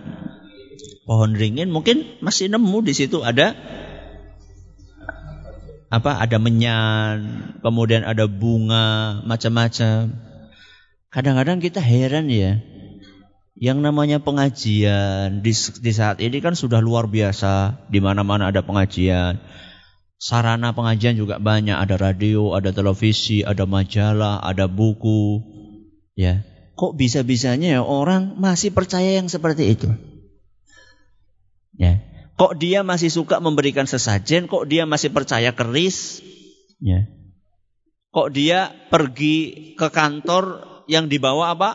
Pohon 1.08 1.34
ringin 1.34 1.74
mungkin 1.74 2.22
masih 2.22 2.52
nemu 2.54 2.78
di 2.86 2.94
situ 2.94 3.26
ada 3.26 3.58
apa? 5.98 6.18
Ada 6.18 6.42
menyan, 6.42 7.14
kemudian 7.62 8.02
ada 8.02 8.26
bunga, 8.26 9.20
macam-macam. 9.22 10.10
Kadang-kadang 11.10 11.62
kita 11.62 11.78
heran 11.78 12.26
ya. 12.26 12.58
Yang 13.54 13.78
namanya 13.86 14.18
pengajian 14.18 15.40
di, 15.40 15.54
di 15.54 15.92
saat 15.94 16.18
ini 16.18 16.42
kan 16.42 16.58
sudah 16.58 16.82
luar 16.82 17.06
biasa, 17.06 17.86
di 17.86 18.02
mana-mana 18.02 18.50
ada 18.50 18.66
pengajian. 18.66 19.38
Sarana 20.18 20.74
pengajian 20.74 21.14
juga 21.14 21.38
banyak, 21.38 21.76
ada 21.76 21.94
radio, 21.94 22.56
ada 22.56 22.74
televisi, 22.74 23.46
ada 23.46 23.62
majalah, 23.68 24.42
ada 24.42 24.66
buku. 24.66 25.42
Ya. 26.18 26.42
Kok 26.74 26.98
bisa-bisanya 26.98 27.78
ya 27.78 27.82
orang 27.86 28.34
masih 28.38 28.74
percaya 28.74 29.14
yang 29.14 29.30
seperti 29.30 29.78
itu? 29.78 29.90
Ya. 31.78 32.02
Kok 32.34 32.58
dia 32.58 32.82
masih 32.82 33.10
suka 33.10 33.38
memberikan 33.38 33.86
sesajen? 33.86 34.50
Kok 34.50 34.66
dia 34.66 34.84
masih 34.84 35.14
percaya 35.14 35.54
keris? 35.54 36.20
Ya. 36.82 37.06
Kok 38.10 38.34
dia 38.34 38.74
pergi 38.90 39.72
ke 39.78 39.88
kantor 39.90 40.66
yang 40.90 41.06
dibawa 41.06 41.54
apa? 41.54 41.70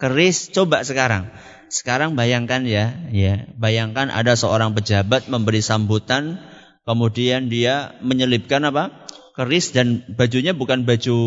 Keris. 0.00 0.48
Coba 0.48 0.84
sekarang. 0.84 1.28
Sekarang 1.68 2.14
bayangkan 2.14 2.64
ya, 2.68 2.94
ya, 3.10 3.50
bayangkan 3.58 4.12
ada 4.12 4.38
seorang 4.38 4.76
pejabat 4.78 5.26
memberi 5.26 5.58
sambutan 5.58 6.38
Kemudian 6.84 7.48
dia 7.48 7.96
menyelipkan 8.04 8.60
apa? 8.68 9.08
Keris 9.34 9.72
dan 9.72 10.04
bajunya 10.14 10.52
bukan 10.52 10.84
baju 10.84 11.18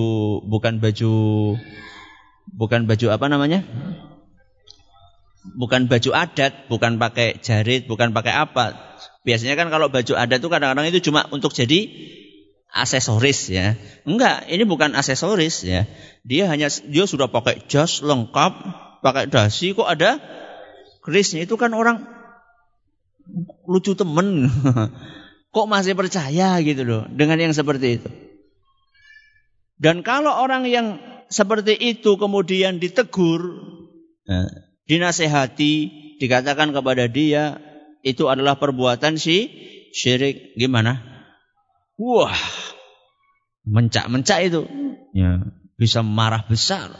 bukan 0.46 0.78
baju 0.78 1.14
bukan 2.54 2.86
baju 2.86 3.08
apa 3.10 3.26
namanya? 3.26 3.66
Bukan 5.56 5.88
baju 5.88 6.12
adat, 6.12 6.68
bukan 6.68 7.00
pakai 7.00 7.40
jarit, 7.40 7.88
bukan 7.88 8.12
pakai 8.12 8.36
apa. 8.36 8.76
Biasanya 9.24 9.56
kan 9.56 9.72
kalau 9.72 9.88
baju 9.88 10.14
adat 10.18 10.44
itu 10.44 10.50
kadang-kadang 10.52 10.92
itu 10.92 11.00
cuma 11.08 11.24
untuk 11.32 11.56
jadi 11.56 11.88
aksesoris 12.74 13.48
ya. 13.48 13.80
Enggak, 14.04 14.50
ini 14.52 14.68
bukan 14.68 14.92
aksesoris 14.98 15.64
ya. 15.64 15.88
Dia 16.28 16.52
hanya 16.52 16.68
dia 16.68 17.06
sudah 17.08 17.32
pakai 17.32 17.64
jas 17.72 18.04
lengkap, 18.04 18.54
pakai 19.00 19.32
dasi 19.32 19.72
kok 19.72 19.88
ada 19.88 20.20
kerisnya 21.06 21.48
itu 21.48 21.56
kan 21.56 21.72
orang 21.72 22.04
lucu 23.68 23.96
temen. 23.96 24.52
Kok 25.56 25.72
masih 25.72 25.98
percaya 25.98 26.60
gitu 26.62 26.86
loh 26.86 27.04
dengan 27.10 27.40
yang 27.40 27.56
seperti 27.56 27.98
itu? 27.98 28.10
Dan 29.80 30.06
kalau 30.06 30.30
orang 30.30 30.68
yang 30.70 31.02
seperti 31.32 31.74
itu 31.74 32.20
kemudian 32.20 32.78
ditegur, 32.78 33.42
ya, 34.28 34.46
dinasehati, 34.88 35.74
dikatakan 36.18 36.74
kepada 36.74 37.06
dia 37.12 37.60
itu 38.02 38.32
adalah 38.32 38.56
perbuatan 38.58 39.20
si 39.20 39.52
syirik, 39.92 40.56
gimana? 40.56 41.04
Wah, 42.00 42.38
mencak-mencak 43.68 44.40
itu, 44.48 44.62
ya, 45.12 45.44
bisa 45.76 46.02
marah 46.02 46.48
besar. 46.48 46.96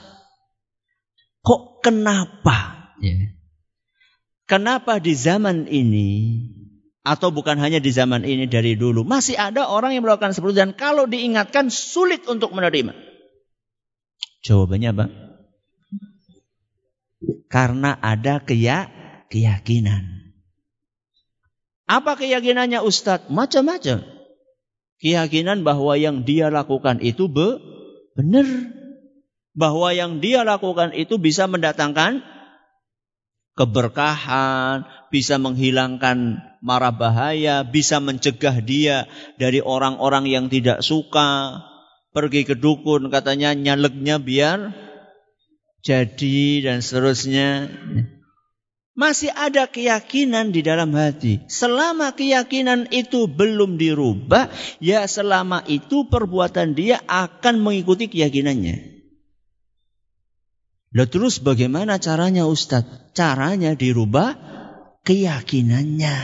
Kok 1.42 1.80
kenapa? 1.80 2.92
Ya. 3.00 3.34
Kenapa 4.48 5.00
di 5.04 5.12
zaman 5.12 5.68
ini 5.68 6.10
atau 7.08 7.32
bukan 7.32 7.56
hanya 7.64 7.80
di 7.80 7.92
zaman 7.96 8.28
ini 8.28 8.52
dari 8.52 8.76
dulu. 8.76 9.08
Masih 9.08 9.40
ada 9.40 9.72
orang 9.72 9.96
yang 9.96 10.04
melakukan 10.04 10.36
seperti 10.36 10.60
itu 10.60 10.62
dan 10.68 10.72
kalau 10.76 11.08
diingatkan 11.08 11.72
sulit 11.72 12.28
untuk 12.28 12.52
menerima. 12.52 12.92
Jawabannya 14.44 14.90
apa? 14.92 15.06
Karena 17.50 17.98
ada 17.98 18.44
keya 18.44 18.92
keyakinan. 19.34 20.34
Apa 21.88 22.20
keyakinannya 22.20 22.84
Ustadz? 22.84 23.32
Macam-macam. 23.32 24.04
Keyakinan 25.00 25.64
bahwa 25.64 25.96
yang 25.96 26.28
dia 26.28 26.52
lakukan 26.52 27.00
itu 27.00 27.32
be 27.32 27.58
benar. 28.14 28.46
Bahwa 29.58 29.90
yang 29.90 30.22
dia 30.22 30.46
lakukan 30.46 30.94
itu 30.94 31.18
bisa 31.18 31.50
mendatangkan 31.50 32.22
keberkahan, 33.58 34.86
bisa 35.10 35.42
menghilangkan 35.42 36.46
mara 36.62 36.94
bahaya, 36.94 37.66
bisa 37.66 37.98
mencegah 37.98 38.62
dia 38.62 39.10
dari 39.42 39.58
orang-orang 39.64 40.30
yang 40.30 40.46
tidak 40.54 40.86
suka. 40.86 41.64
Pergi 42.14 42.46
ke 42.46 42.54
dukun 42.54 43.10
katanya 43.10 43.58
nyaleknya 43.58 44.22
biar 44.22 44.87
jadi 45.88 46.68
dan 46.68 46.84
seterusnya. 46.84 47.72
Masih 48.98 49.32
ada 49.32 49.70
keyakinan 49.72 50.52
di 50.52 50.66
dalam 50.66 50.92
hati. 50.92 51.48
Selama 51.48 52.12
keyakinan 52.12 52.92
itu 52.92 53.30
belum 53.30 53.80
dirubah, 53.80 54.52
ya 54.84 55.08
selama 55.08 55.64
itu 55.70 56.10
perbuatan 56.12 56.76
dia 56.76 57.00
akan 57.08 57.62
mengikuti 57.64 58.12
keyakinannya. 58.12 59.00
Lah 60.98 61.08
terus 61.08 61.40
bagaimana 61.40 62.02
caranya 62.02 62.50
Ustadz? 62.50 63.14
Caranya 63.14 63.78
dirubah 63.78 64.34
keyakinannya. 65.06 66.18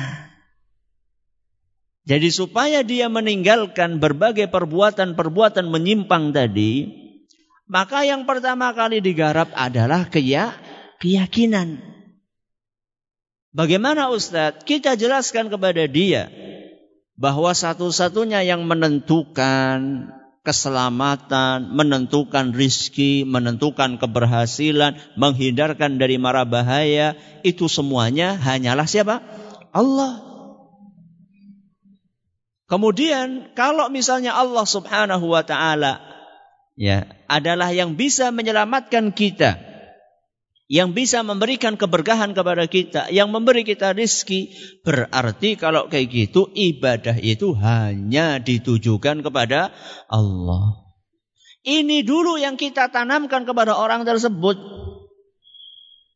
Jadi 2.04 2.30
supaya 2.36 2.84
dia 2.84 3.08
meninggalkan 3.08 4.02
berbagai 4.02 4.52
perbuatan-perbuatan 4.52 5.72
menyimpang 5.72 6.36
tadi, 6.36 7.03
maka 7.68 8.04
yang 8.04 8.28
pertama 8.28 8.76
kali 8.76 9.00
digarap 9.00 9.50
adalah 9.56 10.08
keyakinan. 10.12 11.80
Bagaimana 13.54 14.10
Ustadz? 14.10 14.66
Kita 14.66 14.98
jelaskan 14.98 15.48
kepada 15.48 15.86
dia 15.86 16.28
bahwa 17.14 17.54
satu-satunya 17.54 18.42
yang 18.42 18.66
menentukan 18.66 20.10
keselamatan, 20.44 21.72
menentukan 21.72 22.52
rizki, 22.52 23.24
menentukan 23.24 23.96
keberhasilan, 23.96 25.00
menghindarkan 25.16 25.96
dari 25.96 26.20
mara 26.20 26.44
bahaya, 26.44 27.16
itu 27.48 27.72
semuanya 27.72 28.36
hanyalah 28.36 28.84
siapa? 28.84 29.24
Allah. 29.72 30.20
Kemudian 32.68 33.56
kalau 33.56 33.88
misalnya 33.88 34.36
Allah 34.36 34.66
Subhanahu 34.68 35.32
wa 35.32 35.46
taala 35.46 36.13
ya 36.74 37.10
adalah 37.30 37.70
yang 37.74 37.98
bisa 37.98 38.30
menyelamatkan 38.34 39.14
kita, 39.14 39.58
yang 40.70 40.94
bisa 40.98 41.22
memberikan 41.22 41.78
keberkahan 41.78 42.34
kepada 42.34 42.66
kita, 42.66 43.10
yang 43.14 43.30
memberi 43.30 43.62
kita 43.66 43.94
rizki. 43.94 44.54
Berarti 44.82 45.56
kalau 45.60 45.90
kayak 45.90 46.10
gitu 46.10 46.50
ibadah 46.54 47.18
itu 47.22 47.54
hanya 47.58 48.42
ditujukan 48.42 49.22
kepada 49.22 49.74
Allah. 50.10 50.84
Ini 51.64 52.04
dulu 52.04 52.36
yang 52.36 52.60
kita 52.60 52.92
tanamkan 52.92 53.48
kepada 53.48 53.80
orang 53.80 54.04
tersebut. 54.04 54.60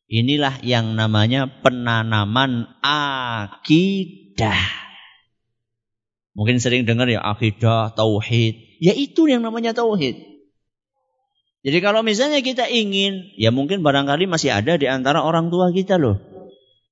Inilah 0.08 0.60
yang 0.64 0.96
namanya 0.96 1.48
penanaman 1.64 2.68
akidah. 2.84 4.60
Mungkin 6.36 6.62
sering 6.62 6.86
dengar 6.86 7.10
ya 7.10 7.24
akidah, 7.24 7.96
tauhid. 7.96 8.78
Ya 8.84 8.94
itu 8.94 9.28
yang 9.28 9.44
namanya 9.44 9.74
tauhid. 9.74 10.37
Jadi 11.68 11.84
kalau 11.84 12.00
misalnya 12.00 12.40
kita 12.40 12.64
ingin, 12.72 13.36
ya 13.36 13.52
mungkin 13.52 13.84
barangkali 13.84 14.24
masih 14.24 14.56
ada 14.56 14.80
di 14.80 14.88
antara 14.88 15.20
orang 15.20 15.52
tua 15.52 15.68
kita 15.76 16.00
loh. 16.00 16.16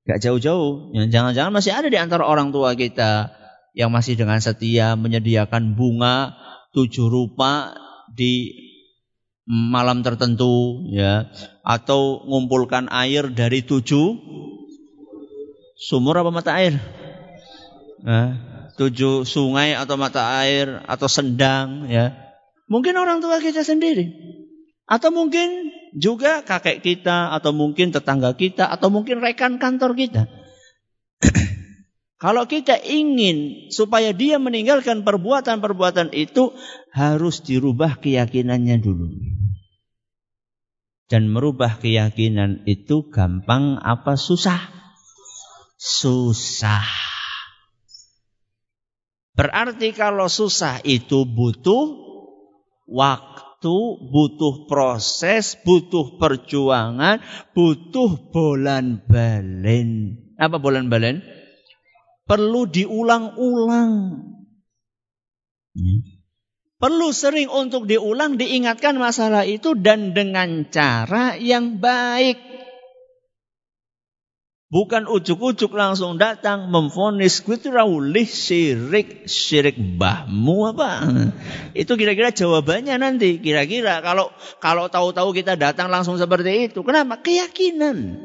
Gak 0.03 0.19
jauh-jauh. 0.19 0.91
Jangan-jangan 0.91 1.55
masih 1.55 1.71
ada 1.71 1.88
di 1.88 1.95
antara 1.95 2.27
orang 2.27 2.51
tua 2.51 2.75
kita 2.75 3.31
yang 3.71 3.88
masih 3.88 4.19
dengan 4.19 4.35
setia 4.43 4.99
menyediakan 4.99 5.79
bunga 5.79 6.35
tujuh 6.75 7.07
rupa 7.07 7.71
di 8.11 8.51
malam 9.47 10.03
tertentu 10.03 10.83
ya 10.91 11.31
atau 11.63 12.27
ngumpulkan 12.27 12.91
air 12.91 13.31
dari 13.31 13.63
tujuh 13.63 14.17
sumur 15.77 16.17
apa 16.17 16.33
mata 16.33 16.51
air 16.57 16.81
nah, 18.01 18.41
tujuh 18.75 19.23
sungai 19.23 19.77
atau 19.77 19.95
mata 19.95 20.35
air 20.43 20.83
atau 20.83 21.07
sendang 21.07 21.88
ya. 21.88 22.11
Mungkin 22.67 22.97
orang 22.97 23.21
tua 23.21 23.39
kita 23.39 23.61
sendiri. 23.61 24.35
Atau 24.86 25.10
mungkin 25.10 25.74
juga 25.98 26.45
kakek 26.45 26.86
kita 26.86 27.34
atau 27.34 27.50
mungkin 27.50 27.89
tetangga 27.89 28.38
kita 28.38 28.69
atau 28.69 28.93
mungkin 28.93 29.17
rekan 29.17 29.58
kantor 29.58 29.98
kita. 29.98 30.30
Kalau 32.24 32.45
kita 32.45 32.78
ingin 32.86 33.69
supaya 33.74 34.13
dia 34.13 34.38
meninggalkan 34.38 35.02
perbuatan-perbuatan 35.02 36.13
itu 36.13 36.54
harus 36.93 37.41
dirubah 37.41 37.98
keyakinannya 37.98 38.78
dulu. 38.80 39.10
Dan 41.06 41.30
merubah 41.30 41.78
keyakinan 41.78 42.65
itu 42.65 43.10
gampang 43.13 43.78
apa 43.78 44.17
susah? 44.17 44.58
Susah. 45.78 46.86
Berarti 49.36 49.91
kalau 49.91 50.32
susah 50.32 50.80
itu 50.88 51.28
butuh 51.28 51.91
waktu, 52.88 53.35
butuh 54.12 54.69
proses, 54.69 55.58
butuh 55.62 56.21
perjuangan, 56.21 57.21
butuh 57.54 58.30
bolan 58.30 59.01
balen. 59.06 60.19
Apa 60.38 60.60
bolan 60.62 60.91
balen? 60.91 61.25
Perlu 62.25 62.65
diulang-ulang. 62.69 63.91
Hmm. 65.75 65.99
Perlu 66.75 67.15
sering 67.15 67.47
untuk 67.47 67.88
diulang, 67.88 68.36
diingatkan 68.36 68.99
masalah 68.99 69.47
itu 69.47 69.80
dan 69.80 70.12
dengan 70.12 70.67
cara 70.67 71.39
yang 71.39 71.80
baik. 71.80 72.64
Bukan 74.75 75.07
ujuk-ujuk 75.07 75.71
langsung 75.71 76.19
datang 76.19 76.67
memfonis 76.67 77.39
gue 77.39 77.55
itu 77.55 77.71
raulih 77.71 78.27
syirik 78.27 79.23
syirik 79.23 79.79
bahmu 79.79 80.75
apa? 80.75 80.99
Itu 81.71 81.95
kira-kira 81.95 82.35
jawabannya 82.35 82.99
nanti. 82.99 83.39
Kira-kira 83.39 84.03
kalau 84.03 84.35
kalau 84.59 84.91
tahu-tahu 84.91 85.31
kita 85.31 85.55
datang 85.55 85.88
langsung 85.88 86.19
seperti 86.19 86.67
itu, 86.67 86.83
kenapa? 86.83 87.23
Keyakinan. 87.23 88.19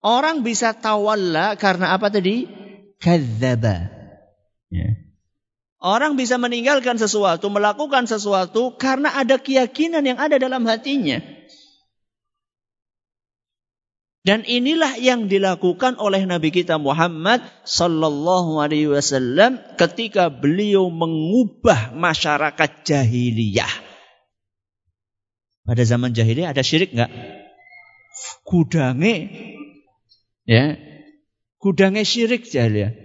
Orang 0.00 0.40
bisa 0.40 0.72
tawalla 0.72 1.60
karena 1.60 1.92
apa 1.92 2.08
tadi? 2.08 2.48
Kadzaba. 2.96 3.92
Ya. 4.72 4.88
Orang 5.84 6.16
bisa 6.16 6.40
meninggalkan 6.40 6.96
sesuatu, 6.96 7.52
melakukan 7.52 8.08
sesuatu 8.08 8.72
karena 8.80 9.20
ada 9.20 9.36
keyakinan 9.36 10.00
yang 10.00 10.16
ada 10.16 10.40
dalam 10.40 10.64
hatinya. 10.64 11.20
Dan 14.26 14.42
inilah 14.42 14.98
yang 14.98 15.30
dilakukan 15.30 16.02
oleh 16.02 16.26
Nabi 16.26 16.50
kita 16.50 16.82
Muhammad 16.82 17.46
sallallahu 17.62 18.58
alaihi 18.58 18.90
wasallam 18.90 19.62
ketika 19.78 20.34
beliau 20.34 20.90
mengubah 20.90 21.94
masyarakat 21.94 22.82
jahiliyah. 22.82 23.70
Pada 25.62 25.82
zaman 25.86 26.10
jahiliyah 26.10 26.50
ada 26.50 26.66
syirik 26.66 26.90
enggak? 26.90 27.14
Kudange 28.42 29.30
ya. 30.42 30.74
Kudange 31.62 32.02
syirik 32.02 32.50
jahiliyah. 32.50 32.98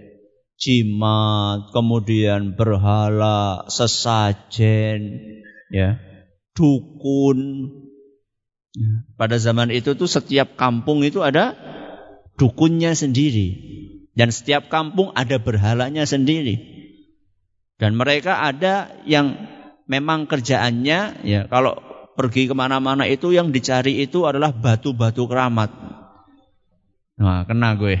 Jimat, 0.58 1.70
kemudian 1.70 2.58
berhala, 2.58 3.66
sesajen, 3.70 5.22
ya. 5.70 5.98
Dukun, 6.54 7.38
Ya. 8.72 9.04
Pada 9.20 9.36
zaman 9.36 9.68
itu 9.68 9.92
tuh 9.92 10.08
setiap 10.08 10.56
kampung 10.56 11.04
itu 11.04 11.20
ada 11.20 11.52
dukunnya 12.40 12.96
sendiri. 12.96 13.80
Dan 14.12 14.28
setiap 14.28 14.68
kampung 14.68 15.12
ada 15.16 15.40
berhalanya 15.40 16.04
sendiri. 16.04 16.60
Dan 17.80 17.96
mereka 17.96 18.44
ada 18.44 18.92
yang 19.08 19.36
memang 19.88 20.28
kerjaannya 20.28 21.24
ya 21.24 21.40
kalau 21.48 21.80
pergi 22.12 22.44
ke 22.44 22.54
mana-mana 22.54 23.08
itu 23.08 23.32
yang 23.32 23.50
dicari 23.50 24.04
itu 24.04 24.28
adalah 24.28 24.52
batu-batu 24.52 25.24
keramat. 25.24 25.72
Nah, 27.16 27.44
kena 27.48 27.76
gue. 27.76 28.00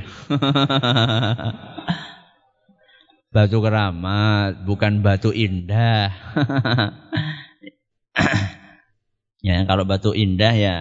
batu 3.34 3.58
keramat, 3.64 4.68
bukan 4.68 5.00
batu 5.00 5.32
indah. 5.32 6.12
Ya, 9.42 9.66
kalau 9.66 9.82
batu 9.82 10.14
indah 10.14 10.54
ya 10.54 10.74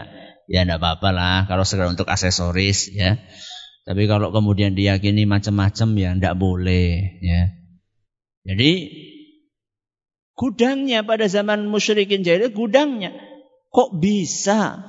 ya 0.45 0.67
enggak 0.67 0.79
apa-apa 0.83 1.09
lah 1.09 1.37
kalau 1.49 1.65
segera 1.65 1.89
untuk 1.89 2.05
aksesoris 2.05 2.93
ya. 2.93 3.17
Tapi 3.81 4.05
kalau 4.05 4.29
kemudian 4.29 4.77
diyakini 4.77 5.25
macam-macam 5.25 5.89
ya 5.97 6.09
enggak 6.13 6.37
boleh 6.37 7.17
ya. 7.25 7.41
Jadi 8.45 8.71
gudangnya 10.37 11.01
pada 11.05 11.25
zaman 11.25 11.69
musyrikin 11.69 12.25
jahiliyah 12.25 12.53
gudangnya 12.53 13.11
kok 13.69 13.97
bisa 13.97 14.81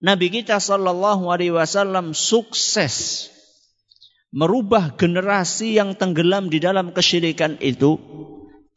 Nabi 0.00 0.32
kita 0.32 0.60
sallallahu 0.60 1.28
alaihi 1.28 1.52
wasallam 1.52 2.16
sukses 2.16 3.28
merubah 4.32 4.96
generasi 4.96 5.76
yang 5.76 5.98
tenggelam 5.98 6.48
di 6.48 6.62
dalam 6.62 6.96
kesyirikan 6.96 7.60
itu 7.60 8.00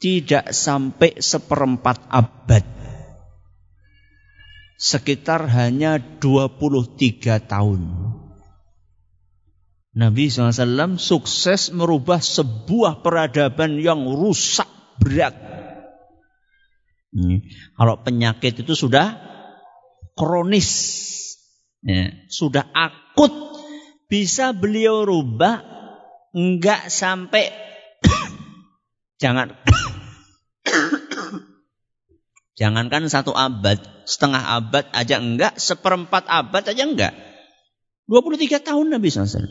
tidak 0.01 0.51
sampai 0.51 1.19
seperempat 1.23 2.11
abad 2.11 2.72
sekitar 4.83 5.47
hanya 5.47 5.95
23 6.19 7.39
tahun. 7.47 7.81
Nabi 9.93 10.27
SAW 10.27 10.99
sukses 10.99 11.71
merubah 11.71 12.19
sebuah 12.19 12.99
peradaban 12.99 13.79
yang 13.79 14.03
rusak 14.03 14.67
berat. 14.99 15.37
Ini, 17.13 17.45
kalau 17.77 18.01
penyakit 18.01 18.65
itu 18.65 18.73
sudah 18.73 19.21
kronis, 20.17 20.69
ya, 21.85 22.09
sudah 22.27 22.73
akut, 22.73 23.31
bisa 24.09 24.51
beliau 24.51 25.05
rubah 25.05 25.61
enggak 26.33 26.89
sampai 26.89 27.53
jangan 29.21 29.53
Jangankan 32.53 33.09
satu 33.09 33.33
abad, 33.33 33.81
setengah 34.05 34.61
abad 34.61 34.85
aja 34.93 35.17
enggak, 35.17 35.57
seperempat 35.57 36.29
abad 36.29 36.63
aja 36.69 36.83
enggak. 36.85 37.13
23 38.05 38.61
tahun 38.61 38.93
Nabi 38.93 39.09
SAW. 39.09 39.49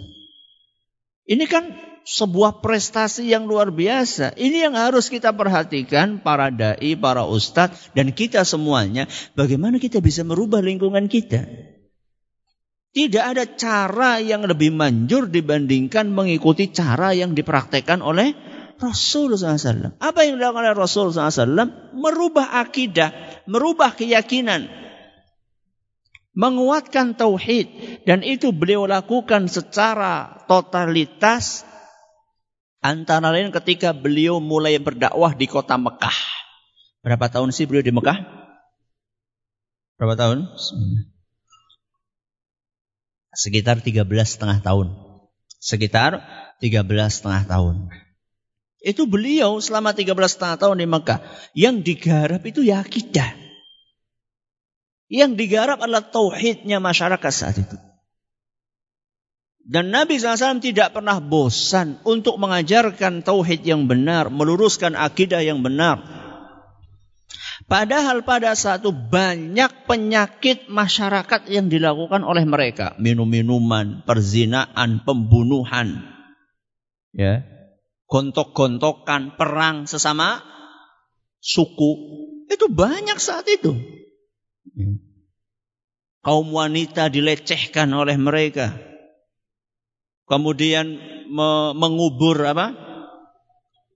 Ini 1.27 1.45
kan 1.51 1.75
sebuah 2.03 2.63
prestasi 2.63 3.31
yang 3.31 3.47
luar 3.47 3.71
biasa. 3.71 4.35
Ini 4.35 4.71
yang 4.71 4.75
harus 4.79 5.11
kita 5.11 5.35
perhatikan 5.35 6.23
para 6.23 6.51
dai, 6.51 6.95
para 6.99 7.27
ustadz, 7.27 7.95
dan 7.95 8.11
kita 8.15 8.43
semuanya. 8.47 9.07
Bagaimana 9.35 9.79
kita 9.79 10.03
bisa 10.03 10.27
merubah 10.27 10.63
lingkungan 10.63 11.07
kita. 11.07 11.47
Tidak 12.93 13.25
ada 13.25 13.49
cara 13.49 14.21
yang 14.21 14.45
lebih 14.45 14.69
manjur 14.69 15.25
dibandingkan 15.25 16.13
mengikuti 16.13 16.69
cara 16.69 17.17
yang 17.17 17.33
dipraktekkan 17.33 18.05
oleh 18.05 18.37
Rasul 18.83 19.39
SAW. 19.39 19.95
Apa 20.03 20.27
yang 20.27 20.43
dilakukan 20.43 20.67
oleh 20.67 20.75
Rasul 20.75 21.15
SAW? 21.15 21.95
Merubah 21.95 22.59
akidah, 22.59 23.15
merubah 23.47 23.95
keyakinan, 23.95 24.67
menguatkan 26.35 27.15
tauhid 27.15 27.69
dan 28.09 28.27
itu 28.27 28.51
beliau 28.51 28.89
lakukan 28.91 29.47
secara 29.47 30.43
totalitas 30.51 31.63
antara 32.83 33.31
lain 33.31 33.55
ketika 33.55 33.95
beliau 33.95 34.43
mulai 34.43 34.77
berdakwah 34.83 35.37
di 35.39 35.47
kota 35.47 35.79
Mekah. 35.79 36.19
Berapa 37.07 37.31
tahun 37.31 37.55
sih 37.55 37.71
beliau 37.71 37.87
di 37.87 37.95
Mekah? 37.95 38.19
Berapa 40.01 40.19
tahun? 40.19 40.51
Sekitar 43.33 43.81
13 43.81 44.03
setengah 44.27 44.59
tahun. 44.61 44.99
Sekitar 45.63 46.27
13 46.59 46.83
setengah 47.07 47.47
tahun. 47.47 47.87
Itu 48.83 49.07
beliau 49.07 49.63
selama 49.63 49.95
13 49.95 50.11
setengah 50.27 50.59
tahun 50.59 50.83
di 50.83 50.87
Mekah. 50.91 51.23
Yang 51.55 51.77
digarap 51.87 52.43
itu 52.43 52.67
ya 52.67 52.83
akidah. 52.83 53.39
Yang 55.07 55.33
digarap 55.39 55.79
adalah 55.79 56.11
tauhidnya 56.11 56.83
masyarakat 56.83 57.33
saat 57.33 57.63
itu. 57.63 57.79
Dan 59.63 59.95
Nabi 59.95 60.19
SAW 60.19 60.59
tidak 60.59 60.91
pernah 60.91 61.23
bosan 61.23 62.03
untuk 62.03 62.35
mengajarkan 62.43 63.23
tauhid 63.23 63.63
yang 63.63 63.87
benar, 63.87 64.27
meluruskan 64.27 64.99
akidah 64.99 65.39
yang 65.39 65.63
benar. 65.63 66.03
Padahal 67.71 68.27
pada 68.27 68.59
satu 68.59 68.91
banyak 68.91 69.87
penyakit 69.87 70.67
masyarakat 70.67 71.47
yang 71.47 71.71
dilakukan 71.71 72.27
oleh 72.27 72.43
mereka. 72.43 72.99
Minum-minuman, 72.99 74.03
perzinaan, 74.03 75.07
pembunuhan. 75.07 76.03
Ya, 77.15 77.47
gontok-gontokan, 78.13 79.41
perang 79.41 79.89
sesama 79.89 80.45
suku. 81.41 81.93
Itu 82.53 82.69
banyak 82.69 83.17
saat 83.17 83.49
itu. 83.49 83.73
Ya. 84.77 85.01
Kaum 86.23 86.53
wanita 86.55 87.09
dilecehkan 87.09 87.89
oleh 87.97 88.15
mereka. 88.21 88.77
Kemudian 90.29 90.87
me, 91.27 91.75
mengubur 91.75 92.39
apa? 92.47 92.77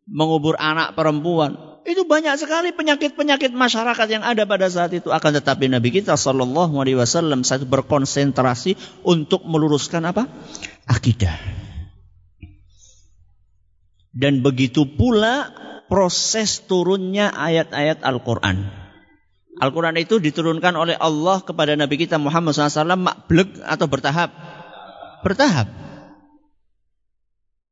Mengubur 0.09 0.57
anak 0.59 0.97
perempuan. 0.97 1.55
Itu 1.87 2.03
banyak 2.03 2.35
sekali 2.35 2.75
penyakit-penyakit 2.75 3.55
masyarakat 3.55 4.09
yang 4.11 4.27
ada 4.27 4.43
pada 4.43 4.67
saat 4.67 4.91
itu. 4.91 5.15
Akan 5.15 5.39
tetapi 5.39 5.71
Nabi 5.71 5.95
kita 5.95 6.19
Shallallahu 6.19 6.75
Alaihi 6.83 6.99
Wasallam 6.99 7.47
saat 7.47 7.63
berkonsentrasi 7.63 8.75
untuk 9.07 9.47
meluruskan 9.47 10.03
apa? 10.11 10.27
Akidah. 10.91 11.56
Dan 14.17 14.41
begitu 14.41 14.89
pula 14.97 15.53
proses 15.93 16.65
turunnya 16.65 17.29
ayat-ayat 17.37 18.01
Al-Quran. 18.01 18.65
Al-Quran 19.57 19.97
itu 19.97 20.21
diturunkan 20.21 20.73
oleh 20.77 20.97
Allah 20.97 21.41
kepada 21.45 21.77
Nabi 21.77 22.01
kita 22.01 22.17
Muhammad 22.21 22.57
SAW 22.57 22.97
makblek 22.97 23.61
atau 23.61 23.87
bertahap? 23.89 24.33
Bertahap. 25.21 25.69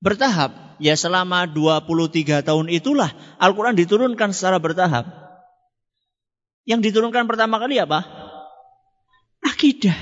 Bertahap 0.04 0.76
ya 0.85 0.96
selama 1.00 1.48
23 1.48 2.44
tahun 2.44 2.66
itulah 2.68 3.12
Al-Quran 3.40 3.76
diturunkan 3.76 4.37
secara 4.37 4.61
bertahap. 4.61 5.09
Yang 6.64 6.92
diturunkan 6.92 7.28
pertama 7.28 7.61
kali 7.61 7.80
apa? 7.80 8.04
Akidah. 9.44 9.96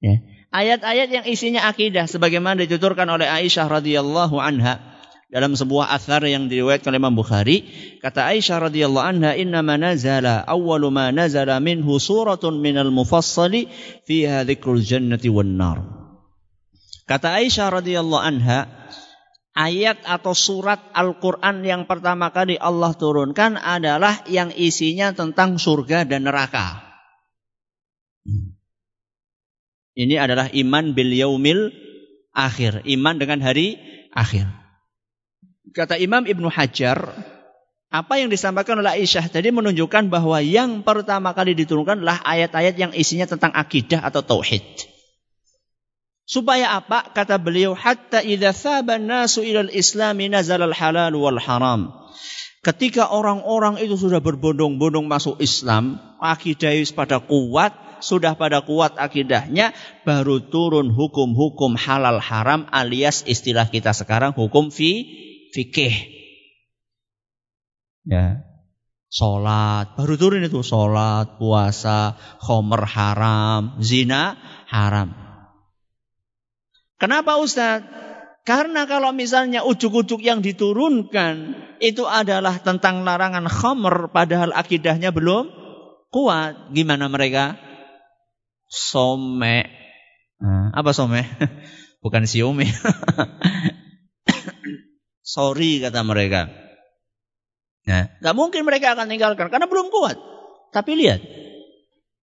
Ya. 0.00 0.24
Ayat-ayat 0.50 1.08
yang 1.12 1.24
isinya 1.28 1.68
akidah 1.68 2.08
sebagaimana 2.08 2.64
dituturkan 2.64 3.06
oleh 3.06 3.28
Aisyah 3.28 3.68
radhiyallahu 3.68 4.40
anha 4.40 4.89
dalam 5.30 5.54
sebuah 5.54 5.94
athar 5.94 6.26
yang 6.26 6.50
diriwayatkan 6.50 6.90
oleh 6.90 7.00
Imam 7.00 7.14
Bukhari 7.14 7.56
kata 8.02 8.26
Aisyah 8.34 8.66
radhiyallahu 8.66 9.06
anha 9.06 9.32
inna 9.38 9.62
ma 9.62 9.78
nazala 9.78 10.42
awwalu 10.42 10.90
ma 10.90 11.14
nazala 11.14 11.62
minhu 11.62 12.02
suratun 12.02 12.58
minal 12.58 12.90
mufassali 12.90 13.70
fiha 14.04 14.42
dzikrul 14.42 14.82
jannati 14.82 15.30
wan 15.30 15.54
nar 15.54 15.86
kata 17.06 17.38
Aisyah 17.38 17.78
radhiyallahu 17.78 18.26
anha 18.26 18.80
ayat 19.54 20.02
atau 20.06 20.34
surat 20.34 20.78
Al-Quran 20.94 21.62
yang 21.66 21.82
pertama 21.86 22.30
kali 22.30 22.58
Allah 22.58 22.94
turunkan 22.94 23.58
adalah 23.58 24.22
yang 24.30 24.54
isinya 24.54 25.12
tentang 25.12 25.58
surga 25.58 26.06
dan 26.06 26.26
neraka. 26.26 26.86
Ini 29.98 30.16
adalah 30.16 30.48
iman 30.54 30.94
bil 30.94 31.12
yaumil 31.12 31.74
akhir. 32.32 32.86
Iman 32.86 33.18
dengan 33.20 33.42
hari 33.42 33.76
akhir. 34.14 34.59
Kata 35.70 36.00
Imam 36.00 36.24
Ibnu 36.24 36.48
Hajar, 36.48 37.12
apa 37.90 38.22
yang 38.22 38.30
disampaikan 38.30 38.78
oleh 38.78 39.02
Aisyah 39.02 39.26
tadi 39.28 39.50
menunjukkan 39.50 40.14
bahwa 40.14 40.38
yang 40.38 40.86
pertama 40.86 41.34
kali 41.34 41.58
diturunkan 41.58 41.98
adalah 42.00 42.22
ayat-ayat 42.22 42.78
yang 42.78 42.92
isinya 42.94 43.26
tentang 43.26 43.50
akidah 43.50 43.98
atau 44.06 44.22
tauhid. 44.22 44.62
Supaya 46.22 46.78
apa? 46.78 47.10
Kata 47.10 47.42
beliau, 47.42 47.74
hatta 47.74 48.22
idza 48.22 48.54
thaba 48.54 49.02
nasu 49.02 49.42
ilal 49.42 49.74
islami 49.74 50.30
nazal 50.30 50.62
al 50.62 50.70
halal 50.70 51.10
wal 51.18 51.42
haram. 51.42 51.90
Ketika 52.62 53.10
orang-orang 53.10 53.82
itu 53.82 53.98
sudah 53.98 54.22
berbondong-bondong 54.22 55.10
masuk 55.10 55.42
Islam, 55.42 55.98
akidah 56.22 56.70
pada 56.94 57.18
kuat, 57.18 57.74
sudah 57.98 58.38
pada 58.38 58.62
kuat 58.62 58.94
akidahnya, 59.02 59.74
baru 60.06 60.38
turun 60.46 60.94
hukum-hukum 60.94 61.74
halal 61.74 62.22
haram 62.22 62.70
alias 62.70 63.26
istilah 63.26 63.66
kita 63.66 63.90
sekarang 63.90 64.30
hukum 64.30 64.70
fi 64.70 65.26
fikih. 65.52 65.94
Ya. 68.06 68.46
Salat, 69.10 69.98
baru 69.98 70.14
turun 70.14 70.46
itu 70.46 70.62
salat, 70.62 71.34
puasa, 71.34 72.14
khomer 72.38 72.86
haram, 72.86 73.82
zina 73.82 74.38
haram. 74.70 75.10
Kenapa 76.94 77.42
Ustaz? 77.42 77.82
Karena 78.46 78.86
kalau 78.86 79.10
misalnya 79.10 79.66
ujuk-ujuk 79.66 80.22
yang 80.22 80.40
diturunkan 80.40 81.58
itu 81.82 82.06
adalah 82.06 82.62
tentang 82.62 83.02
larangan 83.02 83.50
khamr 83.50 84.14
padahal 84.14 84.54
akidahnya 84.54 85.10
belum 85.10 85.50
kuat. 86.14 86.70
Gimana 86.70 87.10
mereka? 87.10 87.58
Some. 88.70 89.42
Nah, 90.38 90.70
apa 90.70 90.90
some? 90.94 91.18
Bukan 92.04 92.24
siome. 92.30 92.70
Sorry 95.30 95.78
kata 95.78 96.02
mereka. 96.02 96.50
Nah, 97.86 98.10
gak 98.18 98.34
mungkin 98.34 98.66
mereka 98.66 98.98
akan 98.98 99.06
tinggalkan 99.06 99.46
karena 99.46 99.70
belum 99.70 99.94
kuat. 99.94 100.18
Tapi 100.74 100.98
lihat, 100.98 101.22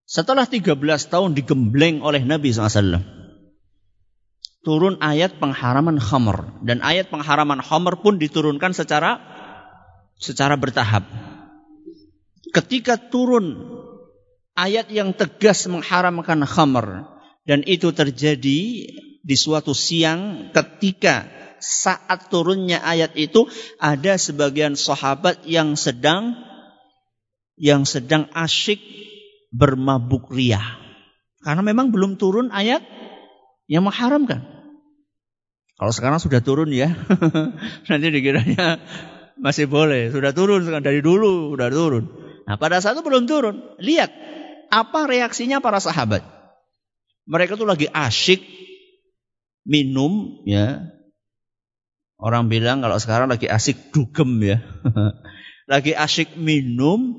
setelah 0.03 0.43
13 0.43 0.75
tahun 1.07 1.31
digembleng 1.35 2.03
oleh 2.03 2.23
Nabi 2.23 2.51
SAW 2.51 2.99
turun 4.67 4.99
ayat 4.99 5.39
pengharaman 5.39 5.95
khamr 5.95 6.59
dan 6.67 6.83
ayat 6.83 7.07
pengharaman 7.07 7.63
khamr 7.63 8.03
pun 8.03 8.19
diturunkan 8.19 8.75
secara 8.75 9.23
secara 10.19 10.59
bertahap. 10.59 11.07
Ketika 12.51 12.99
turun 12.99 13.55
ayat 14.59 14.91
yang 14.91 15.15
tegas 15.15 15.63
mengharamkan 15.71 16.43
khamr 16.43 17.07
dan 17.47 17.63
itu 17.63 17.95
terjadi 17.95 18.59
di 19.23 19.35
suatu 19.39 19.71
siang 19.71 20.51
ketika 20.51 21.31
saat 21.59 22.29
turunnya 22.29 22.81
ayat 22.81 23.13
itu 23.19 23.45
ada 23.81 24.17
sebagian 24.17 24.77
sahabat 24.77 25.43
yang 25.45 25.77
sedang 25.77 26.37
yang 27.57 27.89
sedang 27.89 28.29
asyik 28.37 28.77
bermabuk 29.49 30.29
ria. 30.29 30.61
Karena 31.41 31.65
memang 31.65 31.89
belum 31.89 32.21
turun 32.21 32.53
ayat 32.53 32.85
yang 33.65 33.85
mengharamkan. 33.85 34.45
Kalau 35.77 35.93
sekarang 35.93 36.17
sudah 36.17 36.41
turun 36.41 36.73
ya, 36.73 36.89
nanti 37.89 38.07
dikiranya 38.09 38.81
masih 39.37 39.69
boleh. 39.69 40.09
Sudah 40.09 40.33
turun 40.33 40.65
dari 40.81 41.05
dulu, 41.05 41.53
sudah 41.53 41.69
turun. 41.69 42.05
Nah 42.49 42.57
pada 42.57 42.81
saat 42.81 42.97
itu 42.97 43.05
belum 43.05 43.29
turun. 43.29 43.77
Lihat 43.77 44.09
apa 44.73 45.05
reaksinya 45.05 45.61
para 45.61 45.77
sahabat. 45.77 46.25
Mereka 47.27 47.59
tuh 47.59 47.67
lagi 47.69 47.85
asyik 47.91 48.41
minum 49.67 50.41
ya. 50.47 50.96
Orang 52.17 52.49
bilang 52.49 52.81
kalau 52.81 52.97
sekarang 52.97 53.29
lagi 53.29 53.45
asyik 53.45 53.93
dugem 53.93 54.41
ya. 54.41 54.57
lagi 55.71 55.93
asyik 55.93 56.33
minum, 56.33 57.13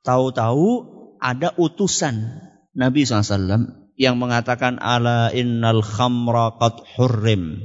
tahu-tahu 0.00 0.88
ada 1.20 1.52
utusan 1.60 2.40
Nabi 2.72 3.04
SAW 3.04 3.92
yang 4.00 4.16
mengatakan 4.16 4.80
ala 4.80 5.28
innal 5.34 5.84
khamra 5.84 6.56
qad 6.56 6.80
hurrim. 6.96 7.60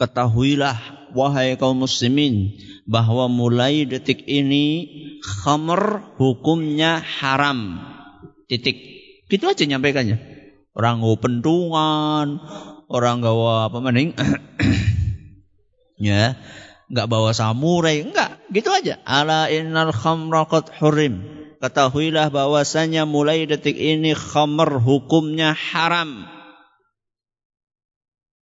Ketahuilah 0.00 1.12
wahai 1.12 1.60
kaum 1.60 1.84
muslimin 1.84 2.56
bahwa 2.88 3.28
mulai 3.28 3.84
detik 3.84 4.24
ini 4.24 4.88
khamr 5.20 6.16
hukumnya 6.16 7.04
haram. 7.04 7.84
Titik. 8.48 8.80
Gitu 9.28 9.44
aja 9.44 9.68
nyampaikannya. 9.68 10.16
Orang 10.72 11.04
ngau 11.04 11.20
pentungan, 11.20 12.40
orang 12.90 13.22
gawa 13.22 13.70
apa 13.70 13.78
maning? 13.78 14.18
ya, 16.10 16.34
enggak 16.90 17.06
bawa 17.06 17.30
samurai, 17.30 18.02
enggak, 18.02 18.42
gitu 18.50 18.74
aja. 18.74 18.98
Ala 19.06 19.46
innal 19.46 19.94
khamra 19.94 20.44
qad 20.50 20.74
hurrim. 20.82 21.22
Ketahuilah 21.60 22.32
bahwasanya 22.32 23.04
mulai 23.06 23.46
detik 23.46 23.78
ini 23.78 24.16
khamr 24.16 24.82
hukumnya 24.82 25.54
haram. 25.54 26.26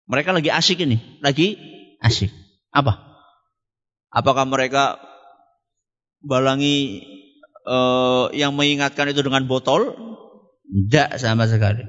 Mereka 0.09 0.33
lagi 0.33 0.49
asyik 0.49 0.89
ini, 0.89 0.97
lagi 1.21 1.59
asyik. 2.01 2.33
Apa? 2.73 2.97
Apakah 4.09 4.49
mereka 4.49 4.97
balangi 6.25 7.05
uh, 7.69 8.33
yang 8.33 8.57
mengingatkan 8.57 9.13
itu 9.13 9.21
dengan 9.21 9.45
botol? 9.45 9.93
Tidak 10.65 11.21
sama 11.21 11.45
sekali. 11.45 11.85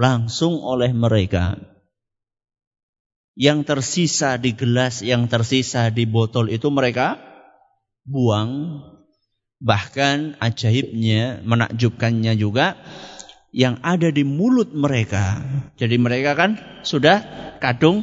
Langsung 0.00 0.64
oleh 0.64 0.96
mereka. 0.96 1.60
Yang 3.36 3.68
tersisa 3.68 4.40
di 4.40 4.56
gelas, 4.56 5.04
yang 5.04 5.28
tersisa 5.28 5.92
di 5.92 6.08
botol 6.08 6.48
itu 6.48 6.72
mereka 6.72 7.20
buang 8.08 8.80
Bahkan 9.60 10.40
ajaibnya, 10.40 11.44
menakjubkannya 11.44 12.32
juga 12.40 12.80
yang 13.52 13.76
ada 13.84 14.08
di 14.08 14.24
mulut 14.24 14.72
mereka. 14.72 15.44
Jadi 15.76 16.00
mereka 16.00 16.32
kan 16.32 16.56
sudah 16.80 17.20
kadung 17.60 18.00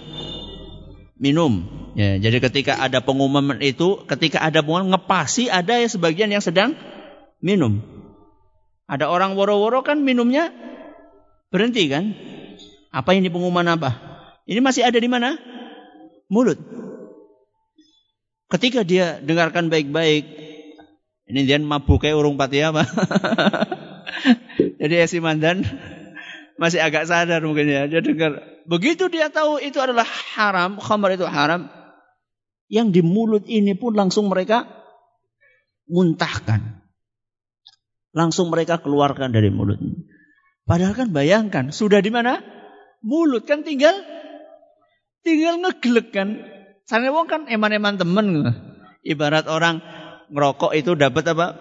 minum. 1.17 1.65
Ya, 1.97 2.21
jadi 2.21 2.37
ketika 2.45 2.77
ada 2.77 3.01
pengumuman 3.01 3.57
itu, 3.65 4.05
ketika 4.05 4.45
ada 4.45 4.61
pengumuman 4.61 4.93
ngepasi 4.93 5.49
ada 5.49 5.81
ya 5.81 5.89
sebagian 5.89 6.29
yang 6.29 6.45
sedang 6.45 6.77
minum. 7.41 7.81
Ada 8.85 9.09
orang 9.09 9.33
woro-woro 9.33 9.81
kan 9.81 10.05
minumnya 10.05 10.53
berhenti 11.51 11.87
kan? 11.87 12.15
Apa 12.91 13.13
ini 13.13 13.27
pengumuman 13.27 13.67
apa? 13.67 13.95
Ini 14.47 14.63
masih 14.63 14.87
ada 14.87 14.97
di 14.97 15.09
mana? 15.11 15.35
Mulut. 16.31 16.59
Ketika 18.47 18.87
dia 18.87 19.19
dengarkan 19.19 19.67
baik-baik, 19.67 20.23
ini 21.27 21.43
dia 21.43 21.59
mabuk 21.59 21.99
kayak 21.99 22.15
urung 22.15 22.39
pati 22.39 22.63
apa? 22.63 22.87
Jadi 24.79 24.93
Esi 25.03 25.19
Mandan 25.19 25.67
masih 26.55 26.79
agak 26.79 27.11
sadar 27.11 27.43
mungkin 27.43 27.67
ya. 27.67 27.91
Dia 27.91 27.99
dengar. 27.99 28.39
Begitu 28.63 29.11
dia 29.11 29.27
tahu 29.27 29.59
itu 29.59 29.79
adalah 29.83 30.07
haram, 30.35 30.79
khamar 30.79 31.15
itu 31.15 31.27
haram, 31.27 31.67
yang 32.67 32.91
di 32.91 32.99
mulut 32.99 33.47
ini 33.47 33.75
pun 33.75 33.95
langsung 33.95 34.27
mereka 34.27 34.67
muntahkan. 35.87 36.83
Langsung 38.11 38.47
mereka 38.47 38.79
keluarkan 38.79 39.31
dari 39.35 39.51
mulut. 39.51 39.79
Padahal 40.67 40.99
kan 40.99 41.15
bayangkan, 41.15 41.71
sudah 41.71 42.03
di 42.03 42.11
mana? 42.11 42.43
Mulut 42.99 43.47
kan 43.47 43.63
tinggal 43.63 43.95
tinggal 45.23 45.63
ngegelek 45.63 46.11
kan. 46.11 46.43
Sana 46.83 47.07
wong 47.15 47.31
kan 47.31 47.47
eman-eman 47.47 47.95
temen. 47.95 48.27
Ibarat 48.99 49.47
orang 49.47 49.79
ngerokok 50.27 50.75
itu 50.75 50.91
dapat 50.99 51.23
apa? 51.31 51.55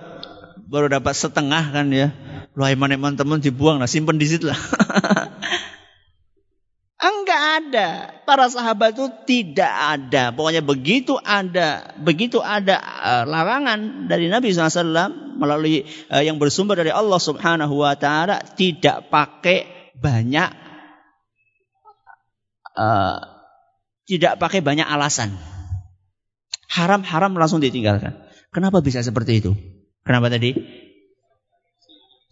Baru 0.66 0.90
dapat 0.90 1.14
setengah 1.14 1.70
kan 1.70 1.86
ya. 1.94 2.10
Lu 2.58 2.66
eman-eman 2.66 3.14
temen 3.14 3.38
dibuang 3.38 3.78
lah, 3.78 3.86
simpen 3.86 4.18
di 4.18 4.26
situ 4.26 4.50
lah. 4.50 4.58
Enggak 7.06 7.42
ada. 7.62 7.88
Para 8.26 8.50
sahabat 8.50 8.98
itu 8.98 9.06
tidak 9.22 9.70
ada. 9.70 10.34
Pokoknya 10.34 10.66
begitu 10.66 11.14
ada, 11.22 11.94
begitu 12.02 12.42
ada 12.42 12.82
uh, 12.82 13.22
larangan 13.22 14.10
dari 14.10 14.26
Nabi 14.26 14.50
SAW 14.50 15.25
melalui 15.36 15.84
uh, 16.08 16.24
yang 16.24 16.40
bersumber 16.40 16.80
dari 16.80 16.90
Allah 16.90 17.20
Subhanahu 17.20 17.84
Wa 17.84 17.94
Taala 18.00 18.42
tidak 18.42 19.12
pakai 19.12 19.92
banyak, 19.96 20.48
uh, 22.74 23.16
tidak 24.08 24.40
pakai 24.40 24.64
banyak 24.64 24.88
alasan. 24.88 25.36
Haram-haram 26.72 27.32
langsung 27.36 27.60
ditinggalkan. 27.60 28.16
Kenapa 28.52 28.80
bisa 28.80 29.00
seperti 29.04 29.44
itu? 29.44 29.52
Kenapa 30.04 30.28
tadi? 30.28 30.56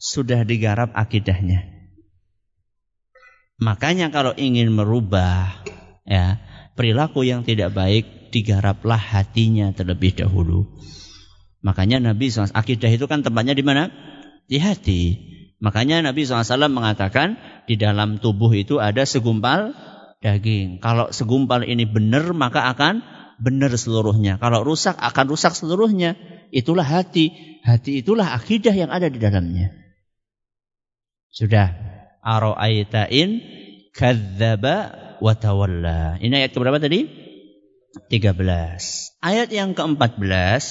sudah 0.05 0.45
digarap 0.45 0.93
akidahnya. 0.93 1.65
Makanya 3.57 4.13
kalau 4.13 4.37
ingin 4.37 4.69
merubah 4.69 5.65
ya 6.05 6.43
perilaku 6.77 7.25
yang 7.25 7.47
tidak 7.49 7.73
baik 7.73 8.29
digaraplah 8.29 9.01
hatinya 9.01 9.73
terlebih 9.73 10.13
dahulu. 10.13 10.69
Makanya 11.65 11.97
Nabi 11.97 12.29
SAW, 12.29 12.53
akidah 12.53 12.93
itu 12.93 13.09
kan 13.09 13.25
tempatnya 13.25 13.57
di 13.57 13.65
mana? 13.65 13.89
Di 14.45 14.61
hati. 14.61 15.17
Makanya 15.65 16.05
Nabi 16.05 16.29
SAW 16.29 16.69
mengatakan 16.69 17.41
di 17.65 17.81
dalam 17.81 18.21
tubuh 18.21 18.53
itu 18.53 18.85
ada 18.85 19.09
segumpal 19.09 19.73
daging. 20.21 20.85
Kalau 20.85 21.09
segumpal 21.09 21.65
ini 21.65 21.89
benar 21.89 22.37
maka 22.37 22.69
akan 22.69 23.01
benar 23.41 23.73
seluruhnya. 23.73 24.37
Kalau 24.37 24.61
rusak 24.61 24.93
akan 25.01 25.25
rusak 25.33 25.57
seluruhnya. 25.57 26.21
Itulah 26.53 26.85
hati. 26.85 27.33
Hati 27.65 28.05
itulah 28.05 28.37
akidah 28.37 28.77
yang 28.77 28.93
ada 28.93 29.09
di 29.09 29.17
dalamnya. 29.17 29.73
Sudah. 31.33 31.73
Aro'aita 32.25 33.09
in 33.09 33.41
kadzdzaba 33.93 34.77
wa 35.21 35.33
tawalla. 35.33 36.21
Ini 36.21 36.45
ayat 36.45 36.53
keberapa 36.53 36.77
tadi? 36.77 37.05
13. 38.09 38.37
Ayat 39.21 39.49
yang 39.49 39.73
ke-14. 39.73 40.65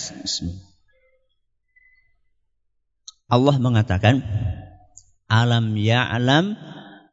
Allah 3.33 3.57
mengatakan 3.57 4.21
alam 5.25 5.73
ya'lam 5.73 6.53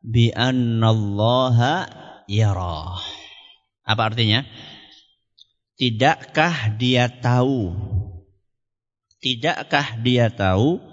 bi 0.05 0.29
annallaha 0.37 1.89
yara. 2.29 3.01
Apa 3.89 4.13
artinya? 4.13 4.45
Tidakkah 5.81 6.77
dia 6.77 7.09
tahu? 7.09 7.73
Tidakkah 9.25 9.97
dia 10.05 10.29
tahu 10.29 10.85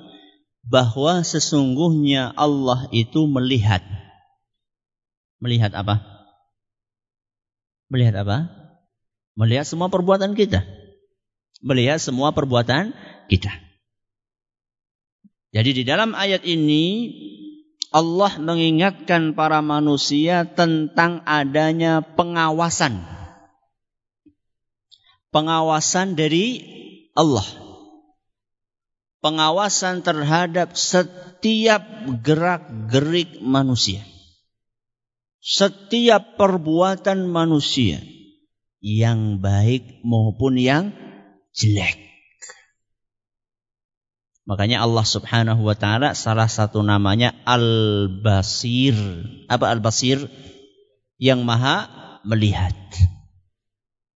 bahwa 0.64 1.20
sesungguhnya 1.28 2.32
Allah 2.32 2.88
itu 2.96 3.28
melihat. 3.28 3.84
Melihat 5.44 5.76
apa? 5.76 6.00
Melihat 7.92 8.24
apa? 8.24 8.48
Melihat 9.36 9.68
semua 9.68 9.92
perbuatan 9.92 10.40
kita. 10.40 10.64
Melihat 11.60 12.00
semua 12.00 12.32
perbuatan 12.32 12.96
kita. 13.28 13.67
Jadi 15.56 15.82
di 15.82 15.84
dalam 15.88 16.12
ayat 16.18 16.44
ini 16.44 17.12
Allah 17.96 18.36
mengingatkan 18.40 19.32
para 19.34 19.64
manusia 19.64 20.44
tentang 20.44 21.24
adanya 21.24 22.04
pengawasan. 22.04 23.00
Pengawasan 25.32 26.20
dari 26.20 26.62
Allah 27.16 27.68
pengawasan 29.28 30.06
terhadap 30.06 30.78
setiap 30.78 31.84
gerak-gerik 32.24 33.44
manusia. 33.44 34.00
Setiap 35.44 36.36
perbuatan 36.36 37.28
manusia 37.28 38.04
yang 38.84 39.40
baik 39.40 40.04
maupun 40.04 40.60
yang 40.60 40.92
jelek. 41.56 41.96
Makanya 44.48 44.80
Allah 44.80 45.04
Subhanahu 45.04 45.60
wa 45.60 45.76
taala 45.76 46.16
salah 46.16 46.48
satu 46.48 46.80
namanya 46.80 47.36
Al-Basir. 47.44 48.96
Apa 49.52 49.76
Al-Basir? 49.76 50.32
Yang 51.20 51.44
Maha 51.44 51.78
melihat. 52.24 52.72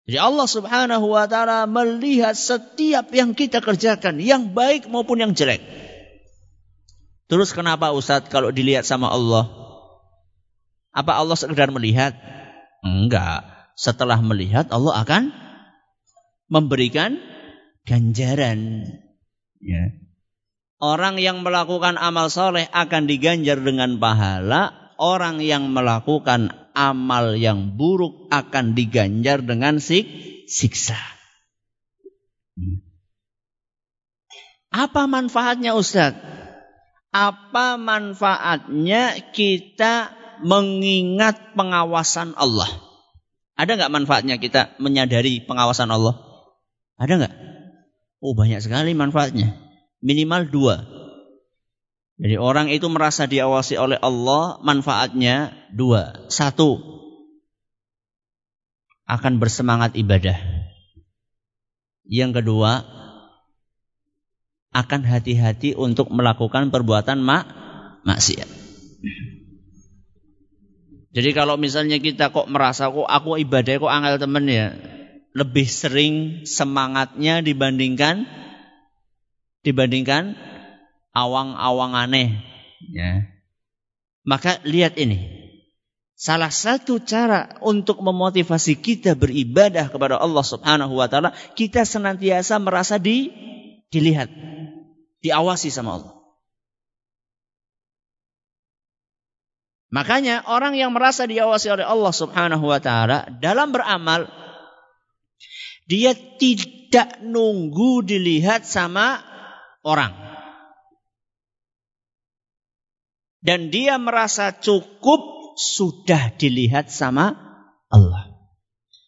Jadi 0.07 0.15
Allah 0.15 0.47
Subhanahu 0.47 1.11
wa 1.11 1.27
taala 1.27 1.67
melihat 1.67 2.31
setiap 2.31 3.11
yang 3.11 3.35
kita 3.35 3.59
kerjakan, 3.59 4.23
yang 4.23 4.55
baik 4.55 4.87
maupun 4.87 5.19
yang 5.19 5.35
jelek. 5.35 5.59
Terus 7.27 7.51
kenapa 7.51 7.91
Ustadz 7.91 8.31
kalau 8.31 8.55
dilihat 8.55 8.87
sama 8.87 9.11
Allah? 9.11 9.51
Apa 10.95 11.19
Allah 11.19 11.35
sekedar 11.35 11.75
melihat? 11.75 12.15
Enggak. 12.87 13.43
Setelah 13.75 14.19
melihat 14.23 14.71
Allah 14.71 14.99
akan 15.03 15.31
memberikan 16.47 17.19
ganjaran. 17.83 18.87
Ya. 19.63 19.83
Orang 20.81 21.21
yang 21.21 21.45
melakukan 21.45 22.01
amal 22.01 22.33
soleh 22.33 22.65
akan 22.73 23.05
diganjar 23.05 23.61
dengan 23.61 24.01
pahala. 24.01 24.93
Orang 24.97 25.37
yang 25.37 25.69
melakukan 25.69 26.49
amal 26.73 27.37
yang 27.37 27.77
buruk 27.77 28.25
akan 28.33 28.73
diganjar 28.73 29.45
dengan 29.45 29.77
sik 29.77 30.09
siksa. 30.49 30.97
Apa 34.73 35.05
manfaatnya 35.05 35.77
Ustaz? 35.77 36.17
Apa 37.13 37.77
manfaatnya 37.77 39.21
kita 39.37 40.17
mengingat 40.41 41.53
pengawasan 41.53 42.33
Allah? 42.33 42.69
Ada 43.53 43.77
nggak 43.77 43.93
manfaatnya 43.93 44.41
kita 44.41 44.73
menyadari 44.81 45.45
pengawasan 45.45 45.93
Allah? 45.93 46.17
Ada 46.97 47.13
nggak? 47.21 47.33
Oh 48.25 48.33
banyak 48.33 48.65
sekali 48.65 48.97
manfaatnya. 48.97 49.70
Minimal 50.01 50.49
dua. 50.49 50.75
Jadi 52.21 52.37
orang 52.37 52.69
itu 52.69 52.85
merasa 52.89 53.25
diawasi 53.25 53.81
oleh 53.81 53.97
Allah, 53.97 54.61
manfaatnya 54.61 55.53
dua. 55.73 56.29
Satu, 56.29 56.77
akan 59.09 59.41
bersemangat 59.41 59.97
ibadah. 59.97 60.37
Yang 62.05 62.41
kedua, 62.41 62.85
akan 64.71 65.01
hati-hati 65.03 65.75
untuk 65.75 66.13
melakukan 66.13 66.71
perbuatan 66.71 67.19
mak 67.19 67.43
maksiat. 68.07 68.47
Jadi 71.11 71.29
kalau 71.35 71.59
misalnya 71.59 71.99
kita 71.99 72.31
kok 72.31 72.47
merasa 72.47 72.87
kok 72.87 73.03
aku 73.03 73.35
ibadah 73.35 73.83
kok 73.83 73.91
angel 73.91 74.15
temen 74.15 74.47
ya, 74.47 74.71
lebih 75.35 75.67
sering 75.67 76.47
semangatnya 76.47 77.43
dibandingkan 77.43 78.23
dibandingkan 79.61 80.37
awang-awang 81.13 81.93
aneh. 81.97 82.41
Ya. 82.91 83.29
Maka 84.25 84.61
lihat 84.65 84.97
ini. 84.97 85.41
Salah 86.21 86.53
satu 86.53 87.01
cara 87.01 87.57
untuk 87.65 87.97
memotivasi 88.05 88.77
kita 88.77 89.17
beribadah 89.17 89.89
kepada 89.89 90.21
Allah 90.21 90.45
Subhanahu 90.45 90.93
wa 90.93 91.09
taala, 91.09 91.33
kita 91.57 91.81
senantiasa 91.81 92.61
merasa 92.61 93.01
di 93.01 93.33
dilihat, 93.89 94.29
diawasi 95.25 95.73
sama 95.73 95.97
Allah. 95.97 96.13
Makanya 99.89 100.45
orang 100.45 100.77
yang 100.77 100.93
merasa 100.93 101.25
diawasi 101.25 101.73
oleh 101.73 101.83
Allah 101.89 102.13
Subhanahu 102.13 102.69
wa 102.69 102.77
taala 102.77 103.27
dalam 103.41 103.73
beramal 103.73 104.29
dia 105.89 106.13
tidak 106.15 107.19
nunggu 107.19 108.05
dilihat 108.05 108.63
sama 108.63 109.30
orang. 109.81 110.31
dan 113.41 113.73
dia 113.73 113.97
merasa 113.97 114.53
cukup 114.53 115.57
sudah 115.57 116.31
dilihat 116.37 116.93
sama 116.93 117.35
Allah. 117.89 118.29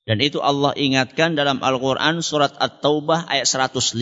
Dan 0.04 0.20
itu 0.20 0.44
Allah 0.44 0.76
ingatkan 0.76 1.40
dalam 1.40 1.64
Al-Quran 1.64 2.20
surat 2.20 2.52
At-Taubah 2.60 3.32
ayat 3.32 3.48
105. 3.48 3.96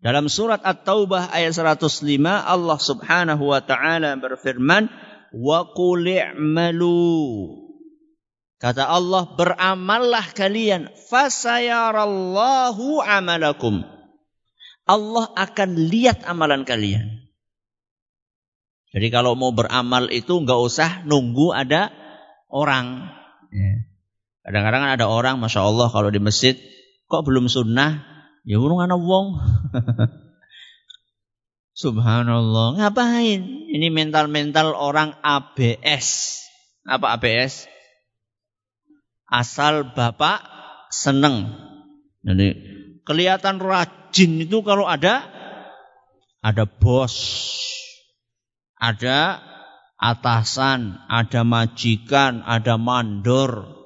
Dalam 0.00 0.32
surat 0.32 0.64
At-Taubah 0.64 1.28
ayat 1.28 1.52
105 1.52 2.08
Allah 2.24 2.78
Subhanahu 2.80 3.52
wa 3.52 3.60
taala 3.60 4.16
berfirman, 4.16 4.88
"Wa 5.36 5.68
qul 5.76 6.08
Kata 8.60 8.92
Allah, 8.92 9.24
beramallah 9.36 10.24
kalian, 10.32 10.88
fasayarallahu 11.08 13.00
amalakum. 13.04 13.84
Allah 14.90 15.30
akan 15.38 15.70
lihat 15.86 16.26
amalan 16.26 16.66
kalian. 16.66 17.30
Jadi 18.90 19.06
kalau 19.14 19.38
mau 19.38 19.54
beramal 19.54 20.10
itu 20.10 20.34
nggak 20.42 20.58
usah 20.58 21.06
nunggu 21.06 21.54
ada 21.54 21.94
orang. 22.50 23.06
Ya. 23.54 23.86
Kadang-kadang 24.42 24.82
ada 24.82 25.06
orang, 25.06 25.38
masya 25.38 25.62
Allah 25.62 25.86
kalau 25.94 26.10
di 26.10 26.18
masjid 26.18 26.58
kok 27.06 27.22
belum 27.22 27.46
sunnah, 27.46 28.02
Ya 28.42 28.56
urung 28.56 28.80
ana 28.80 28.96
wong. 28.96 29.36
Subhanallah. 31.80 32.80
Ngapain? 32.80 33.40
Ini 33.68 33.88
mental-mental 33.92 34.72
orang 34.72 35.16
ABS. 35.20 36.40
Apa 36.88 37.20
ABS? 37.20 37.68
Asal 39.28 39.92
Bapak 39.92 40.42
seneng. 40.90 41.52
Jadi 42.24 42.58
kelihatan 43.04 43.60
rajin 43.60 43.99
itu 44.14 44.58
kalau 44.66 44.86
ada 44.88 45.26
ada 46.40 46.64
bos, 46.64 47.14
ada 48.80 49.44
atasan, 50.00 50.96
ada 51.06 51.44
majikan, 51.44 52.40
ada 52.42 52.80
mandor. 52.80 53.76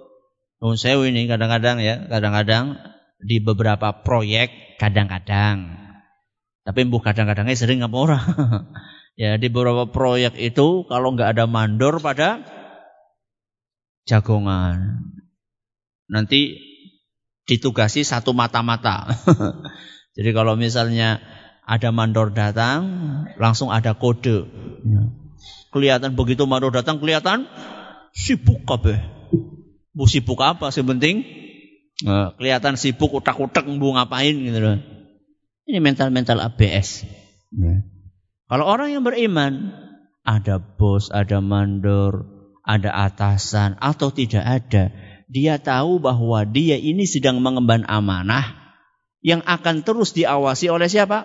Nun 0.63 0.79
sewu 0.79 1.11
ini 1.11 1.27
kadang-kadang 1.27 1.83
ya, 1.83 2.07
kadang-kadang 2.07 2.79
di 3.19 3.43
beberapa 3.43 4.05
proyek 4.07 4.79
kadang-kadang. 4.79 5.83
Tapi 6.65 6.81
bu 6.89 7.03
kadang-kadangnya 7.03 7.59
sering 7.59 7.85
apa 7.85 7.97
orang. 7.99 8.25
ya 9.21 9.37
di 9.37 9.53
beberapa 9.53 9.91
proyek 9.91 10.39
itu 10.41 10.89
kalau 10.89 11.13
nggak 11.13 11.37
ada 11.37 11.45
mandor 11.45 12.01
pada 12.01 12.41
jagongan. 14.09 15.05
Nanti 16.09 16.57
ditugasi 17.45 18.07
satu 18.07 18.33
mata-mata. 18.33 19.13
Jadi 20.15 20.31
kalau 20.31 20.55
misalnya 20.55 21.19
ada 21.67 21.91
mandor 21.91 22.31
datang, 22.31 22.81
langsung 23.39 23.75
ada 23.75 23.95
kode. 23.99 24.47
Ya. 24.87 25.03
Kelihatan 25.75 26.15
begitu 26.15 26.47
mandor 26.47 26.71
datang, 26.71 27.03
kelihatan 27.03 27.51
sibuk 28.15 28.63
kabeh. 28.63 29.03
Bu 29.95 30.07
sibuk 30.07 30.39
apa? 30.43 30.71
Sebenting 30.71 31.45
Nah, 32.03 32.35
kelihatan 32.35 32.75
sibuk 32.75 33.15
utak-utak 33.15 33.71
mau 33.71 33.95
ngapain 33.95 34.35
gitu 34.35 34.59
loh. 34.59 34.83
Ini 35.71 35.79
mental-mental 35.79 36.43
ABS. 36.43 37.07
Ya. 37.55 37.87
Kalau 38.51 38.67
orang 38.67 38.91
yang 38.99 39.07
beriman, 39.07 39.71
ada 40.27 40.59
bos, 40.59 41.15
ada 41.15 41.39
mandor, 41.39 42.27
ada 42.67 42.91
atasan 42.91 43.79
atau 43.79 44.11
tidak 44.11 44.43
ada, 44.43 44.91
dia 45.31 45.63
tahu 45.63 46.03
bahwa 46.03 46.43
dia 46.43 46.75
ini 46.75 47.07
sedang 47.07 47.39
mengemban 47.39 47.87
amanah 47.87 48.64
yang 49.25 49.41
akan 49.41 49.81
terus 49.83 50.13
diawasi 50.13 50.69
oleh 50.69 50.87
siapa? 50.87 51.25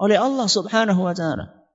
Oleh 0.00 0.16
Allah 0.16 0.48
Subhanahu 0.48 1.04
wa 1.04 1.12
taala. 1.12 1.68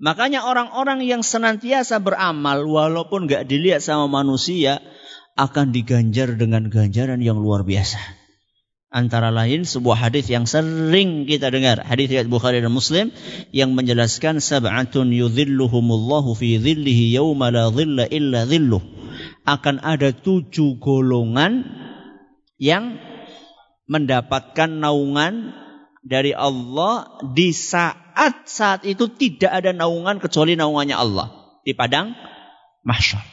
Makanya 0.00 0.42
orang-orang 0.48 1.06
yang 1.06 1.22
senantiasa 1.22 2.02
beramal 2.02 2.66
walaupun 2.66 3.30
gak 3.30 3.46
dilihat 3.46 3.84
sama 3.84 4.10
manusia, 4.10 4.82
akan 5.38 5.70
diganjar 5.70 6.34
dengan 6.34 6.66
ganjaran 6.66 7.22
yang 7.22 7.38
luar 7.38 7.62
biasa. 7.62 8.00
Antara 8.94 9.34
lain 9.34 9.66
sebuah 9.66 10.06
hadis 10.06 10.30
yang 10.30 10.46
sering 10.46 11.26
kita 11.26 11.50
dengar, 11.50 11.82
hadis 11.82 12.06
riwayat 12.14 12.30
Bukhari 12.30 12.62
dan 12.62 12.70
Muslim 12.70 13.10
yang 13.50 13.74
menjelaskan 13.74 14.38
sab'atun 14.38 15.10
yudhilluhumullahu 15.10 16.38
fi 16.38 16.62
dhillihi 16.62 17.18
yauma 17.18 17.50
la 17.50 17.74
dhilla 17.74 18.06
illa 18.06 18.46
dhilluh. 18.46 18.82
Akan 19.42 19.82
ada 19.82 20.14
tujuh 20.14 20.78
golongan 20.78 21.66
yang 22.54 23.13
mendapatkan 23.84 24.70
naungan 24.70 25.52
dari 26.04 26.36
Allah 26.36 27.20
di 27.32 27.52
saat 27.52 28.48
saat 28.48 28.84
itu 28.84 29.08
tidak 29.08 29.52
ada 29.52 29.72
naungan 29.72 30.20
kecuali 30.20 30.56
naungannya 30.56 30.96
Allah 30.96 31.58
di 31.64 31.72
padang 31.72 32.12
mahsyar 32.84 33.24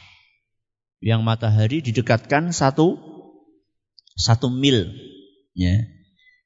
yang 1.04 1.20
matahari 1.20 1.84
didekatkan 1.84 2.54
satu 2.56 2.96
satu 4.16 4.48
mil 4.48 4.88
ya 5.52 5.76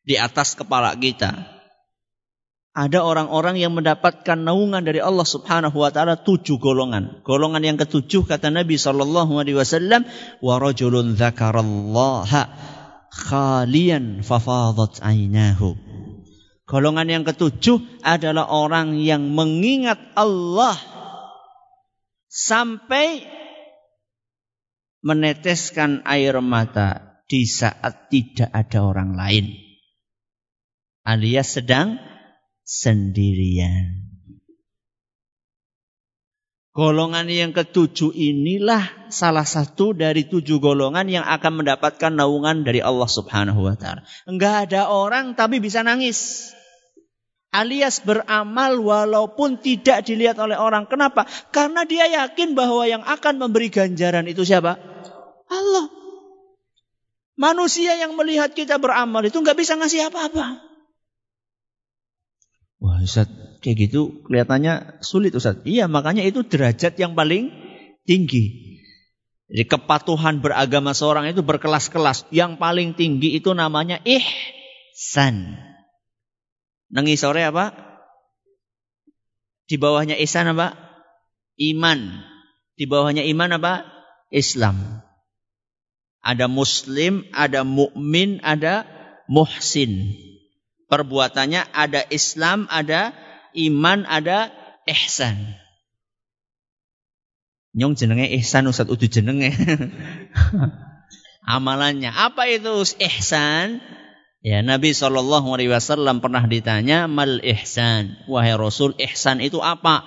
di 0.06 0.14
atas 0.14 0.54
kepala 0.54 0.94
kita. 0.94 1.54
Ada 2.76 3.00
orang-orang 3.00 3.56
yang 3.56 3.72
mendapatkan 3.72 4.36
naungan 4.36 4.84
dari 4.84 5.00
Allah 5.00 5.24
Subhanahu 5.24 5.80
wa 5.80 5.88
taala 5.88 6.20
tujuh 6.20 6.60
golongan. 6.60 7.24
Golongan 7.24 7.64
yang 7.64 7.80
ketujuh 7.80 8.28
kata 8.28 8.52
Nabi 8.52 8.76
sallallahu 8.76 9.32
alaihi 9.40 9.56
wasallam, 9.56 10.04
"Wa 10.44 10.60
rajulun 10.60 11.16
dzakarallaha 11.16 12.75
khalian 13.12 14.22
fafadat 14.22 15.02
ainahu." 15.02 15.74
Golongan 16.66 17.06
yang 17.06 17.22
ketujuh 17.22 18.02
adalah 18.02 18.50
orang 18.50 18.98
yang 18.98 19.30
mengingat 19.30 20.02
Allah 20.18 20.74
sampai 22.26 23.22
meneteskan 25.06 26.02
air 26.02 26.34
mata 26.42 27.22
di 27.30 27.46
saat 27.46 28.10
tidak 28.10 28.50
ada 28.50 28.82
orang 28.82 29.14
lain. 29.14 29.54
Alias 31.06 31.54
sedang 31.54 32.02
sendirian. 32.66 34.05
Golongan 36.76 37.24
yang 37.32 37.56
ketujuh 37.56 38.12
inilah 38.12 39.08
salah 39.08 39.48
satu 39.48 39.96
dari 39.96 40.28
tujuh 40.28 40.60
golongan 40.60 41.08
yang 41.08 41.24
akan 41.24 41.64
mendapatkan 41.64 42.12
naungan 42.12 42.68
dari 42.68 42.84
Allah 42.84 43.08
Subhanahu 43.08 43.64
wa 43.64 43.80
taala. 43.80 44.04
Enggak 44.28 44.68
ada 44.68 44.92
orang 44.92 45.32
tapi 45.32 45.56
bisa 45.56 45.80
nangis. 45.80 46.52
Alias 47.48 48.04
beramal 48.04 48.76
walaupun 48.76 49.56
tidak 49.56 50.04
dilihat 50.04 50.36
oleh 50.36 50.60
orang. 50.60 50.84
Kenapa? 50.84 51.24
Karena 51.48 51.88
dia 51.88 52.12
yakin 52.12 52.52
bahwa 52.52 52.84
yang 52.84 53.00
akan 53.00 53.40
memberi 53.40 53.72
ganjaran 53.72 54.28
itu 54.28 54.44
siapa? 54.44 54.76
Allah. 55.48 55.88
Manusia 57.40 57.96
yang 57.96 58.12
melihat 58.20 58.52
kita 58.52 58.76
beramal 58.76 59.24
itu 59.24 59.40
nggak 59.40 59.56
bisa 59.56 59.80
ngasih 59.80 60.12
apa-apa. 60.12 60.60
Wah, 62.84 63.00
Ustaz, 63.00 63.32
kayak 63.66 63.90
gitu 63.90 64.22
kelihatannya 64.22 65.02
sulit 65.02 65.34
Ustaz. 65.34 65.58
Iya, 65.66 65.90
makanya 65.90 66.22
itu 66.22 66.46
derajat 66.46 66.94
yang 67.02 67.18
paling 67.18 67.50
tinggi. 68.06 68.78
Jadi 69.50 69.66
kepatuhan 69.66 70.38
beragama 70.38 70.94
seorang 70.94 71.26
itu 71.26 71.42
berkelas-kelas. 71.42 72.30
Yang 72.30 72.62
paling 72.62 72.94
tinggi 72.94 73.34
itu 73.34 73.50
namanya 73.58 73.98
ihsan. 74.06 75.58
Nengi 76.94 77.18
sore 77.18 77.42
apa? 77.42 77.74
Di 79.66 79.74
bawahnya 79.82 80.14
ihsan 80.22 80.54
apa? 80.54 80.78
Iman. 81.58 82.22
Di 82.78 82.86
bawahnya 82.86 83.26
iman 83.26 83.58
apa? 83.58 83.82
Islam. 84.30 85.02
Ada 86.22 86.46
muslim, 86.46 87.26
ada 87.34 87.66
mukmin, 87.66 88.38
ada 88.46 88.86
muhsin. 89.26 90.14
Perbuatannya 90.86 91.66
ada 91.74 92.06
Islam, 92.14 92.70
ada 92.70 93.10
iman, 93.56 94.04
ada 94.04 94.52
ihsan. 94.86 95.56
Nyong 97.76 97.96
jenenge 97.96 98.28
ihsan 98.40 98.68
Ustaz 98.68 98.88
udah 98.88 99.08
jenenge. 99.08 99.52
Amalannya 101.56 102.12
apa 102.12 102.48
itu 102.48 102.84
ihsan? 103.00 103.80
Ya 104.46 104.62
Nabi 104.62 104.94
Shallallahu 104.94 105.58
Alaihi 105.58 105.74
Wasallam 105.74 106.22
pernah 106.22 106.46
ditanya 106.46 107.10
mal 107.10 107.42
ihsan, 107.42 108.14
wahai 108.30 108.54
Rasul 108.54 108.94
ihsan 108.96 109.42
itu 109.42 109.58
apa? 109.58 110.06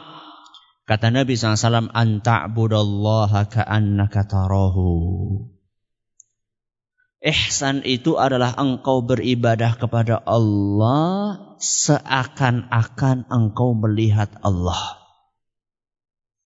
Kata 0.90 1.14
Nabi 1.14 1.38
SAW, 1.38 1.94
anta'budallaha 1.94 3.46
ka'annaka 3.46 4.26
tarahu. 4.26 4.90
Ihsan 7.20 7.84
itu 7.84 8.16
adalah 8.16 8.56
engkau 8.56 9.04
beribadah 9.04 9.76
kepada 9.76 10.24
Allah 10.24 11.52
seakan-akan 11.60 13.28
engkau 13.28 13.76
melihat 13.76 14.32
Allah. 14.40 15.04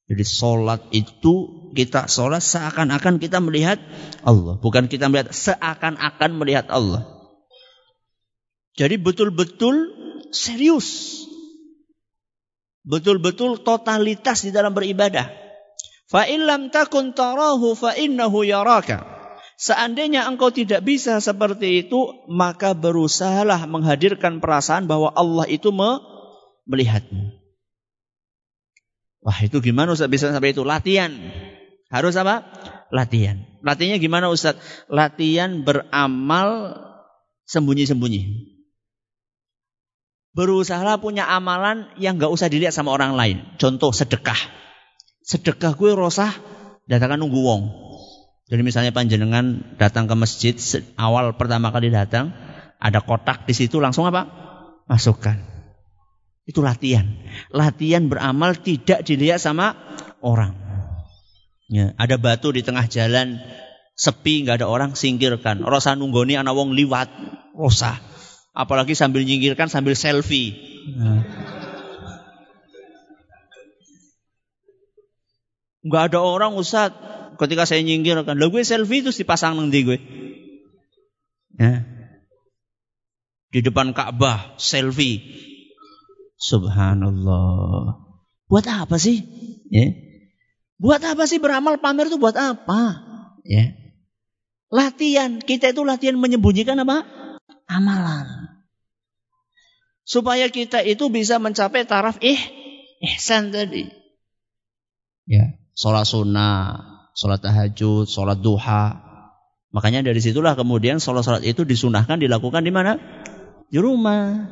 Jadi 0.09 0.25
solat 0.25 0.81
itu 0.89 1.69
kita 1.77 2.09
solat 2.09 2.41
seakan-akan 2.41 3.21
kita 3.21 3.37
melihat 3.37 3.77
Allah. 4.25 4.57
Bukan 4.57 4.89
kita 4.89 5.13
melihat 5.13 5.29
seakan-akan 5.29 6.41
melihat 6.41 6.65
Allah. 6.73 7.05
Jadi 8.73 8.97
betul-betul 8.97 9.93
serius. 10.33 11.21
Betul-betul 12.81 13.61
totalitas 13.61 14.41
di 14.41 14.49
dalam 14.49 14.73
beribadah. 14.73 15.29
Fa 16.09 16.25
illam 16.25 16.73
takun 16.73 17.13
tarahu 17.13 17.77
fa 17.77 17.93
innahu 17.93 18.41
yaraka. 18.41 19.12
Seandainya 19.63 20.27
engkau 20.27 20.51
tidak 20.51 20.83
bisa 20.83 21.23
seperti 21.23 21.87
itu, 21.87 22.27
maka 22.27 22.75
berusahalah 22.75 23.63
menghadirkan 23.63 24.43
perasaan 24.43 24.91
bahwa 24.91 25.15
Allah 25.15 25.47
itu 25.47 25.71
me 25.71 26.03
melihatmu. 26.67 27.31
Wah 29.23 29.39
itu 29.39 29.63
gimana 29.63 29.95
Ustaz 29.95 30.11
bisa 30.11 30.35
sampai 30.35 30.51
itu? 30.51 30.67
Latihan. 30.67 31.15
Harus 31.87 32.19
apa? 32.19 32.43
Latihan. 32.91 33.39
Latihannya 33.63 34.03
gimana 34.03 34.27
Ustaz? 34.27 34.59
Latihan 34.91 35.63
beramal 35.63 36.75
sembunyi-sembunyi. 37.47 38.51
Berusahalah 40.35 40.99
punya 40.99 41.23
amalan 41.23 41.87
yang 41.95 42.19
gak 42.19 42.35
usah 42.35 42.51
dilihat 42.51 42.75
sama 42.75 42.91
orang 42.91 43.15
lain. 43.15 43.47
Contoh 43.55 43.95
sedekah. 43.95 44.39
Sedekah 45.23 45.71
gue 45.71 45.95
rosah, 45.95 46.35
datangkan 46.83 47.23
nunggu 47.23 47.39
wong. 47.39 47.82
Jadi 48.51 48.61
misalnya 48.61 48.91
panjenengan 48.91 49.75
datang 49.79 50.05
ke 50.05 50.15
masjid 50.19 50.55
awal 50.99 51.31
pertama 51.39 51.71
kali 51.71 51.87
datang 51.87 52.35
ada 52.75 52.99
kotak 52.99 53.47
di 53.47 53.55
situ 53.55 53.79
langsung 53.79 54.03
apa? 54.03 54.27
Masukkan. 54.91 55.39
Itu 56.43 56.59
latihan. 56.59 57.07
Latihan 57.55 58.11
beramal 58.11 58.59
tidak 58.59 59.07
dilihat 59.07 59.39
sama 59.39 59.79
orang. 60.19 60.51
Ya, 61.71 61.95
ada 61.95 62.19
batu 62.19 62.51
di 62.51 62.59
tengah 62.59 62.83
jalan 62.91 63.39
sepi 63.95 64.43
nggak 64.43 64.59
ada 64.59 64.67
orang 64.67 64.99
singkirkan. 64.99 65.63
Rosa 65.63 65.95
nunggoni 65.95 66.35
anak 66.35 66.51
wong 66.51 66.75
liwat. 66.75 67.07
Rosa. 67.55 67.95
Apalagi 68.51 68.91
sambil 68.91 69.23
nyingkirkan 69.23 69.71
sambil 69.71 69.95
selfie. 69.95 70.51
Nah. 70.99 71.23
Nggak 75.87 76.03
ada 76.11 76.19
orang 76.19 76.59
Ustadz 76.59 77.22
ketika 77.39 77.63
saya 77.67 77.81
nyinggir 77.81 78.17
kan, 78.23 78.37
lo 78.37 78.49
gue 78.49 78.61
selfie 78.65 79.01
terus 79.01 79.19
dipasang 79.19 79.57
nanti 79.57 79.83
gue. 79.85 79.97
Ya. 81.57 81.85
Di 83.53 83.59
depan 83.61 83.93
Ka'bah 83.93 84.57
selfie. 84.57 85.21
Subhanallah. 86.37 88.03
Buat 88.49 88.65
apa 88.67 88.97
sih? 88.99 89.23
Ya. 89.69 89.93
Buat 90.81 91.05
apa 91.07 91.23
sih 91.29 91.39
beramal 91.39 91.79
pamer 91.79 92.11
itu 92.11 92.19
buat 92.19 92.35
apa? 92.35 92.99
Ya. 93.47 93.77
Latihan, 94.73 95.37
kita 95.37 95.71
itu 95.71 95.85
latihan 95.85 96.17
menyembunyikan 96.17 96.81
apa? 96.81 97.05
Amalan. 97.69 98.57
Supaya 100.03 100.49
kita 100.51 100.83
itu 100.83 101.07
bisa 101.07 101.39
mencapai 101.39 101.87
taraf 101.87 102.19
ih, 102.19 102.41
ihsan 102.99 103.55
tadi. 103.55 103.87
Ya, 105.23 105.55
sholat 105.77 106.03
sunnah, 106.03 106.92
sholat 107.13 107.39
tahajud, 107.41 108.09
sholat 108.09 108.41
duha. 108.41 108.99
Makanya 109.73 110.05
dari 110.05 110.21
situlah 110.21 110.53
kemudian 110.53 111.01
sholat-sholat 111.01 111.41
itu 111.45 111.65
disunahkan 111.65 112.21
dilakukan 112.21 112.61
di 112.61 112.69
mana? 112.69 112.97
Di 113.69 113.81
rumah. 113.81 114.45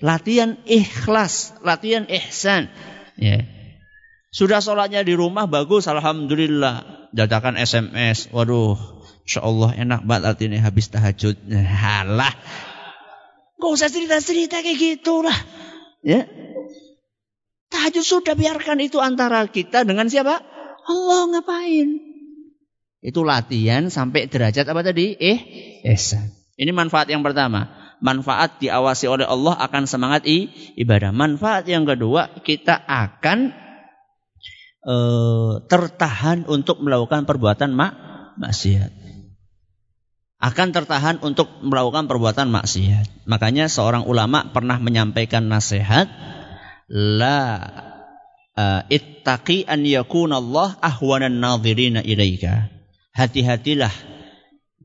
Latihan 0.00 0.60
ikhlas, 0.68 1.56
latihan 1.64 2.04
ihsan. 2.08 2.68
Ya. 3.16 3.44
Sudah 4.32 4.60
sholatnya 4.60 5.00
di 5.04 5.16
rumah 5.16 5.48
bagus, 5.48 5.88
alhamdulillah. 5.88 7.08
Dadakan 7.16 7.56
SMS, 7.56 8.28
waduh, 8.28 8.76
insya 9.24 9.40
Allah 9.40 9.72
enak 9.72 10.04
banget 10.04 10.48
ini 10.48 10.60
habis 10.60 10.92
tahajud. 10.92 11.40
Halah, 11.84 12.32
gak 13.56 13.70
usah 13.72 13.88
cerita-cerita 13.88 14.60
kayak 14.60 14.76
gitulah. 14.76 15.36
Ya, 16.04 16.28
tahajud 17.72 18.04
sudah 18.04 18.36
biarkan 18.36 18.80
itu 18.84 19.00
antara 19.00 19.44
kita 19.48 19.88
dengan 19.88 20.12
siapa? 20.12 20.55
Allah 20.86 21.20
ngapain? 21.34 21.88
Itu 23.02 23.22
latihan 23.22 23.86
sampai 23.86 24.26
derajat 24.26 24.66
apa 24.66 24.82
tadi? 24.82 25.14
Eh, 25.14 25.38
ihsan. 25.94 26.34
Ini 26.56 26.72
manfaat 26.72 27.06
yang 27.12 27.20
pertama. 27.20 27.68
Manfaat 28.00 28.60
diawasi 28.60 29.08
oleh 29.08 29.24
Allah 29.28 29.56
akan 29.56 29.84
semangat 29.84 30.24
i, 30.28 30.48
ibadah. 30.76 31.12
Manfaat 31.12 31.68
yang 31.68 31.84
kedua, 31.88 32.32
kita 32.44 32.76
akan 32.84 33.52
e, 34.84 34.96
tertahan 35.68 36.44
untuk 36.48 36.80
melakukan 36.80 37.24
perbuatan 37.24 37.72
mak 37.72 37.92
maksiat. 38.40 38.92
Akan 40.36 40.76
tertahan 40.76 41.16
untuk 41.24 41.48
melakukan 41.64 42.04
perbuatan 42.04 42.52
maksiat. 42.52 43.24
Makanya 43.24 43.72
seorang 43.72 44.04
ulama 44.04 44.52
pernah 44.52 44.76
menyampaikan 44.76 45.48
nasihat 45.48 46.12
la 46.92 47.64
uh, 48.56 48.82
ittaqi 48.88 49.68
an 49.68 49.84
Allah 50.32 50.68
ahwanan 50.80 51.38
nadhirina 51.38 52.02
ilaika. 52.02 52.72
Hati-hatilah 53.12 53.92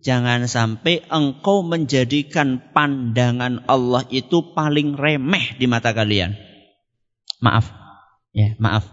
jangan 0.03 0.45
sampai 0.45 1.03
engkau 1.07 1.63
menjadikan 1.63 2.71
pandangan 2.71 3.63
Allah 3.67 4.03
itu 4.11 4.53
paling 4.53 4.95
remeh 4.99 5.55
di 5.57 5.65
mata 5.65 5.95
kalian. 5.95 6.35
Maaf. 7.41 7.71
Ya, 8.31 8.55
maaf. 8.61 8.87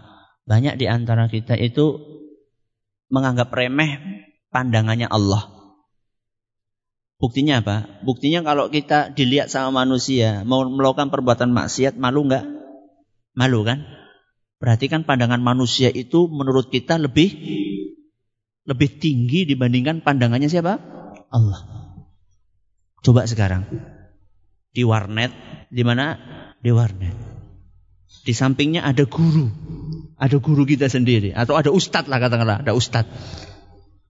Banyak 0.49 0.81
di 0.81 0.89
antara 0.89 1.29
kita 1.29 1.55
itu 1.55 2.01
menganggap 3.13 3.53
remeh 3.53 4.25
pandangannya 4.49 5.05
Allah. 5.07 5.59
Buktinya 7.19 7.59
apa? 7.59 7.99
Buktinya 8.01 8.41
kalau 8.47 8.71
kita 8.71 9.11
dilihat 9.11 9.51
sama 9.51 9.83
manusia 9.83 10.47
mau 10.47 10.63
melakukan 10.63 11.11
perbuatan 11.11 11.51
maksiat 11.51 11.99
malu 11.99 12.25
nggak? 12.31 12.47
Malu 13.35 13.67
kan? 13.67 13.98
Berarti 14.59 14.91
kan 14.91 15.07
pandangan 15.07 15.39
manusia 15.39 15.87
itu 15.87 16.27
menurut 16.27 16.67
kita 16.67 16.99
lebih 16.99 17.31
lebih 18.67 18.89
tinggi 18.99 19.47
dibandingkan 19.47 20.03
pandangannya 20.03 20.51
siapa? 20.51 20.77
Allah. 21.31 21.63
Coba 22.99 23.23
sekarang 23.23 23.65
di 24.75 24.83
warnet, 24.83 25.31
di 25.71 25.81
mana? 25.87 26.19
Di 26.59 26.69
warnet. 26.75 27.15
Di 28.27 28.35
sampingnya 28.35 28.83
ada 28.83 29.07
guru, 29.07 29.47
ada 30.19 30.37
guru 30.37 30.67
kita 30.67 30.91
sendiri, 30.91 31.31
atau 31.31 31.55
ada 31.55 31.71
ustadz 31.71 32.11
lah 32.11 32.19
katakanlah, 32.19 32.61
ada 32.61 32.75
ustadz. 32.75 33.09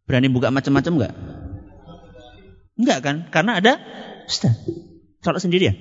Berani 0.09 0.33
buka 0.33 0.49
macam-macam 0.49 0.93
enggak? 0.97 1.13
Enggak 2.73 2.99
kan? 3.05 3.15
Karena 3.29 3.61
ada 3.61 3.77
ustadz. 4.25 4.65
Kalau 5.21 5.37
sendirian? 5.37 5.77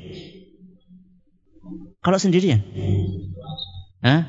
Kalau 2.05 2.19
sendirian? 2.21 2.61
Hah? 4.03 4.23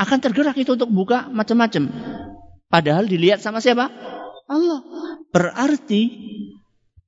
Akan 0.00 0.18
tergerak 0.20 0.56
itu 0.56 0.76
untuk 0.76 0.88
buka 0.88 1.28
macam-macam. 1.28 1.92
Padahal 2.70 3.04
dilihat 3.10 3.44
sama 3.44 3.60
siapa? 3.60 3.92
Allah. 4.48 4.80
Berarti 5.30 6.02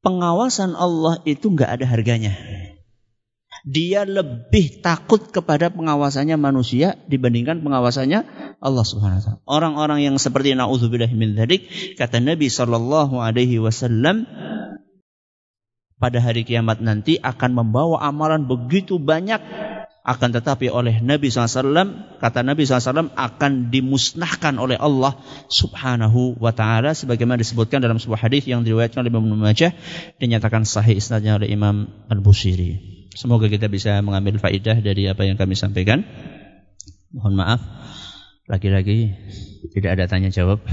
pengawasan 0.03 0.75
Allah 0.77 1.23
itu 1.25 1.49
nggak 1.49 1.81
ada 1.81 1.87
harganya. 1.89 2.35
Dia 3.63 4.03
lebih 4.03 4.83
takut 4.83 5.31
kepada 5.31 5.71
pengawasannya 5.71 6.35
manusia 6.35 6.99
dibandingkan 7.07 7.63
pengawasannya 7.63 8.27
Allah 8.59 8.85
Subhanahu 8.87 9.19
wa 9.19 9.25
taala. 9.25 9.41
Orang-orang 9.47 9.99
yang 10.03 10.19
seperti 10.19 10.59
naudzubillah 10.59 11.11
min 11.15 11.39
dzalik 11.39 11.71
kata 11.95 12.19
Nabi 12.19 12.51
sallallahu 12.51 13.23
alaihi 13.23 13.63
wasallam 13.63 14.27
pada 16.03 16.19
hari 16.19 16.43
kiamat 16.43 16.83
nanti 16.83 17.23
akan 17.23 17.55
membawa 17.55 18.03
amalan 18.03 18.51
begitu 18.51 18.99
banyak 18.99 19.39
akan 20.03 20.35
tetapi 20.35 20.67
oleh 20.67 20.99
Nabi 20.99 21.31
SAW 21.31 22.19
kata 22.19 22.43
Nabi 22.43 22.67
SAW 22.67 23.15
akan 23.15 23.71
dimusnahkan 23.71 24.59
oleh 24.59 24.75
Allah 24.75 25.15
Subhanahu 25.47 26.43
wa 26.43 26.51
taala 26.51 26.91
sebagaimana 26.91 27.39
disebutkan 27.39 27.79
dalam 27.79 28.03
sebuah 28.03 28.27
hadis 28.27 28.51
yang 28.51 28.67
diriwayatkan 28.67 28.99
oleh 29.07 29.15
Imam 29.15 29.31
Majah 29.39 29.71
dinyatakan 30.19 30.67
sahih 30.67 30.99
isnadnya 30.99 31.39
oleh 31.39 31.55
Imam 31.55 31.87
Al-Busiri. 32.11 33.07
Semoga 33.15 33.47
kita 33.47 33.71
bisa 33.71 34.03
mengambil 34.03 34.43
faidah 34.43 34.83
dari 34.83 35.07
apa 35.07 35.23
yang 35.23 35.39
kami 35.39 35.55
sampaikan. 35.55 36.03
Mohon 37.15 37.35
maaf 37.39 37.61
lagi-lagi 38.51 39.15
tidak 39.71 39.95
ada 39.95 40.05
tanya 40.11 40.35
jawab 40.35 40.67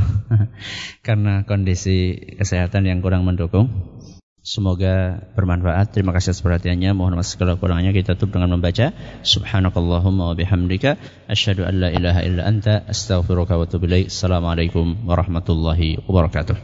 karena 1.06 1.46
kondisi 1.46 2.18
kesehatan 2.34 2.90
yang 2.90 3.06
kurang 3.06 3.30
mendukung. 3.30 3.70
Semoga 4.40 5.20
bermanfaat. 5.36 5.92
Terima 5.92 6.16
kasih 6.16 6.32
atas 6.32 6.44
perhatiannya. 6.44 6.96
Mohon 6.96 7.20
maaf 7.20 7.28
segala 7.28 7.60
kurangnya 7.60 7.92
kita 7.92 8.16
tutup 8.16 8.40
dengan 8.40 8.56
membaca 8.56 8.96
Subhanakallahumma 9.24 10.32
wa 10.32 10.36
bihamdika 10.36 10.96
asyhadu 11.28 11.68
an 11.68 11.76
la 11.80 11.90
ilaha 11.92 12.24
illa 12.24 12.48
anta 12.48 12.84
astaghfiruka 12.88 13.60
wa 13.60 13.68
atubu. 13.68 13.88
Assalamualaikum 13.88 15.08
warahmatullahi 15.08 16.00
wabarakatuh. 16.08 16.60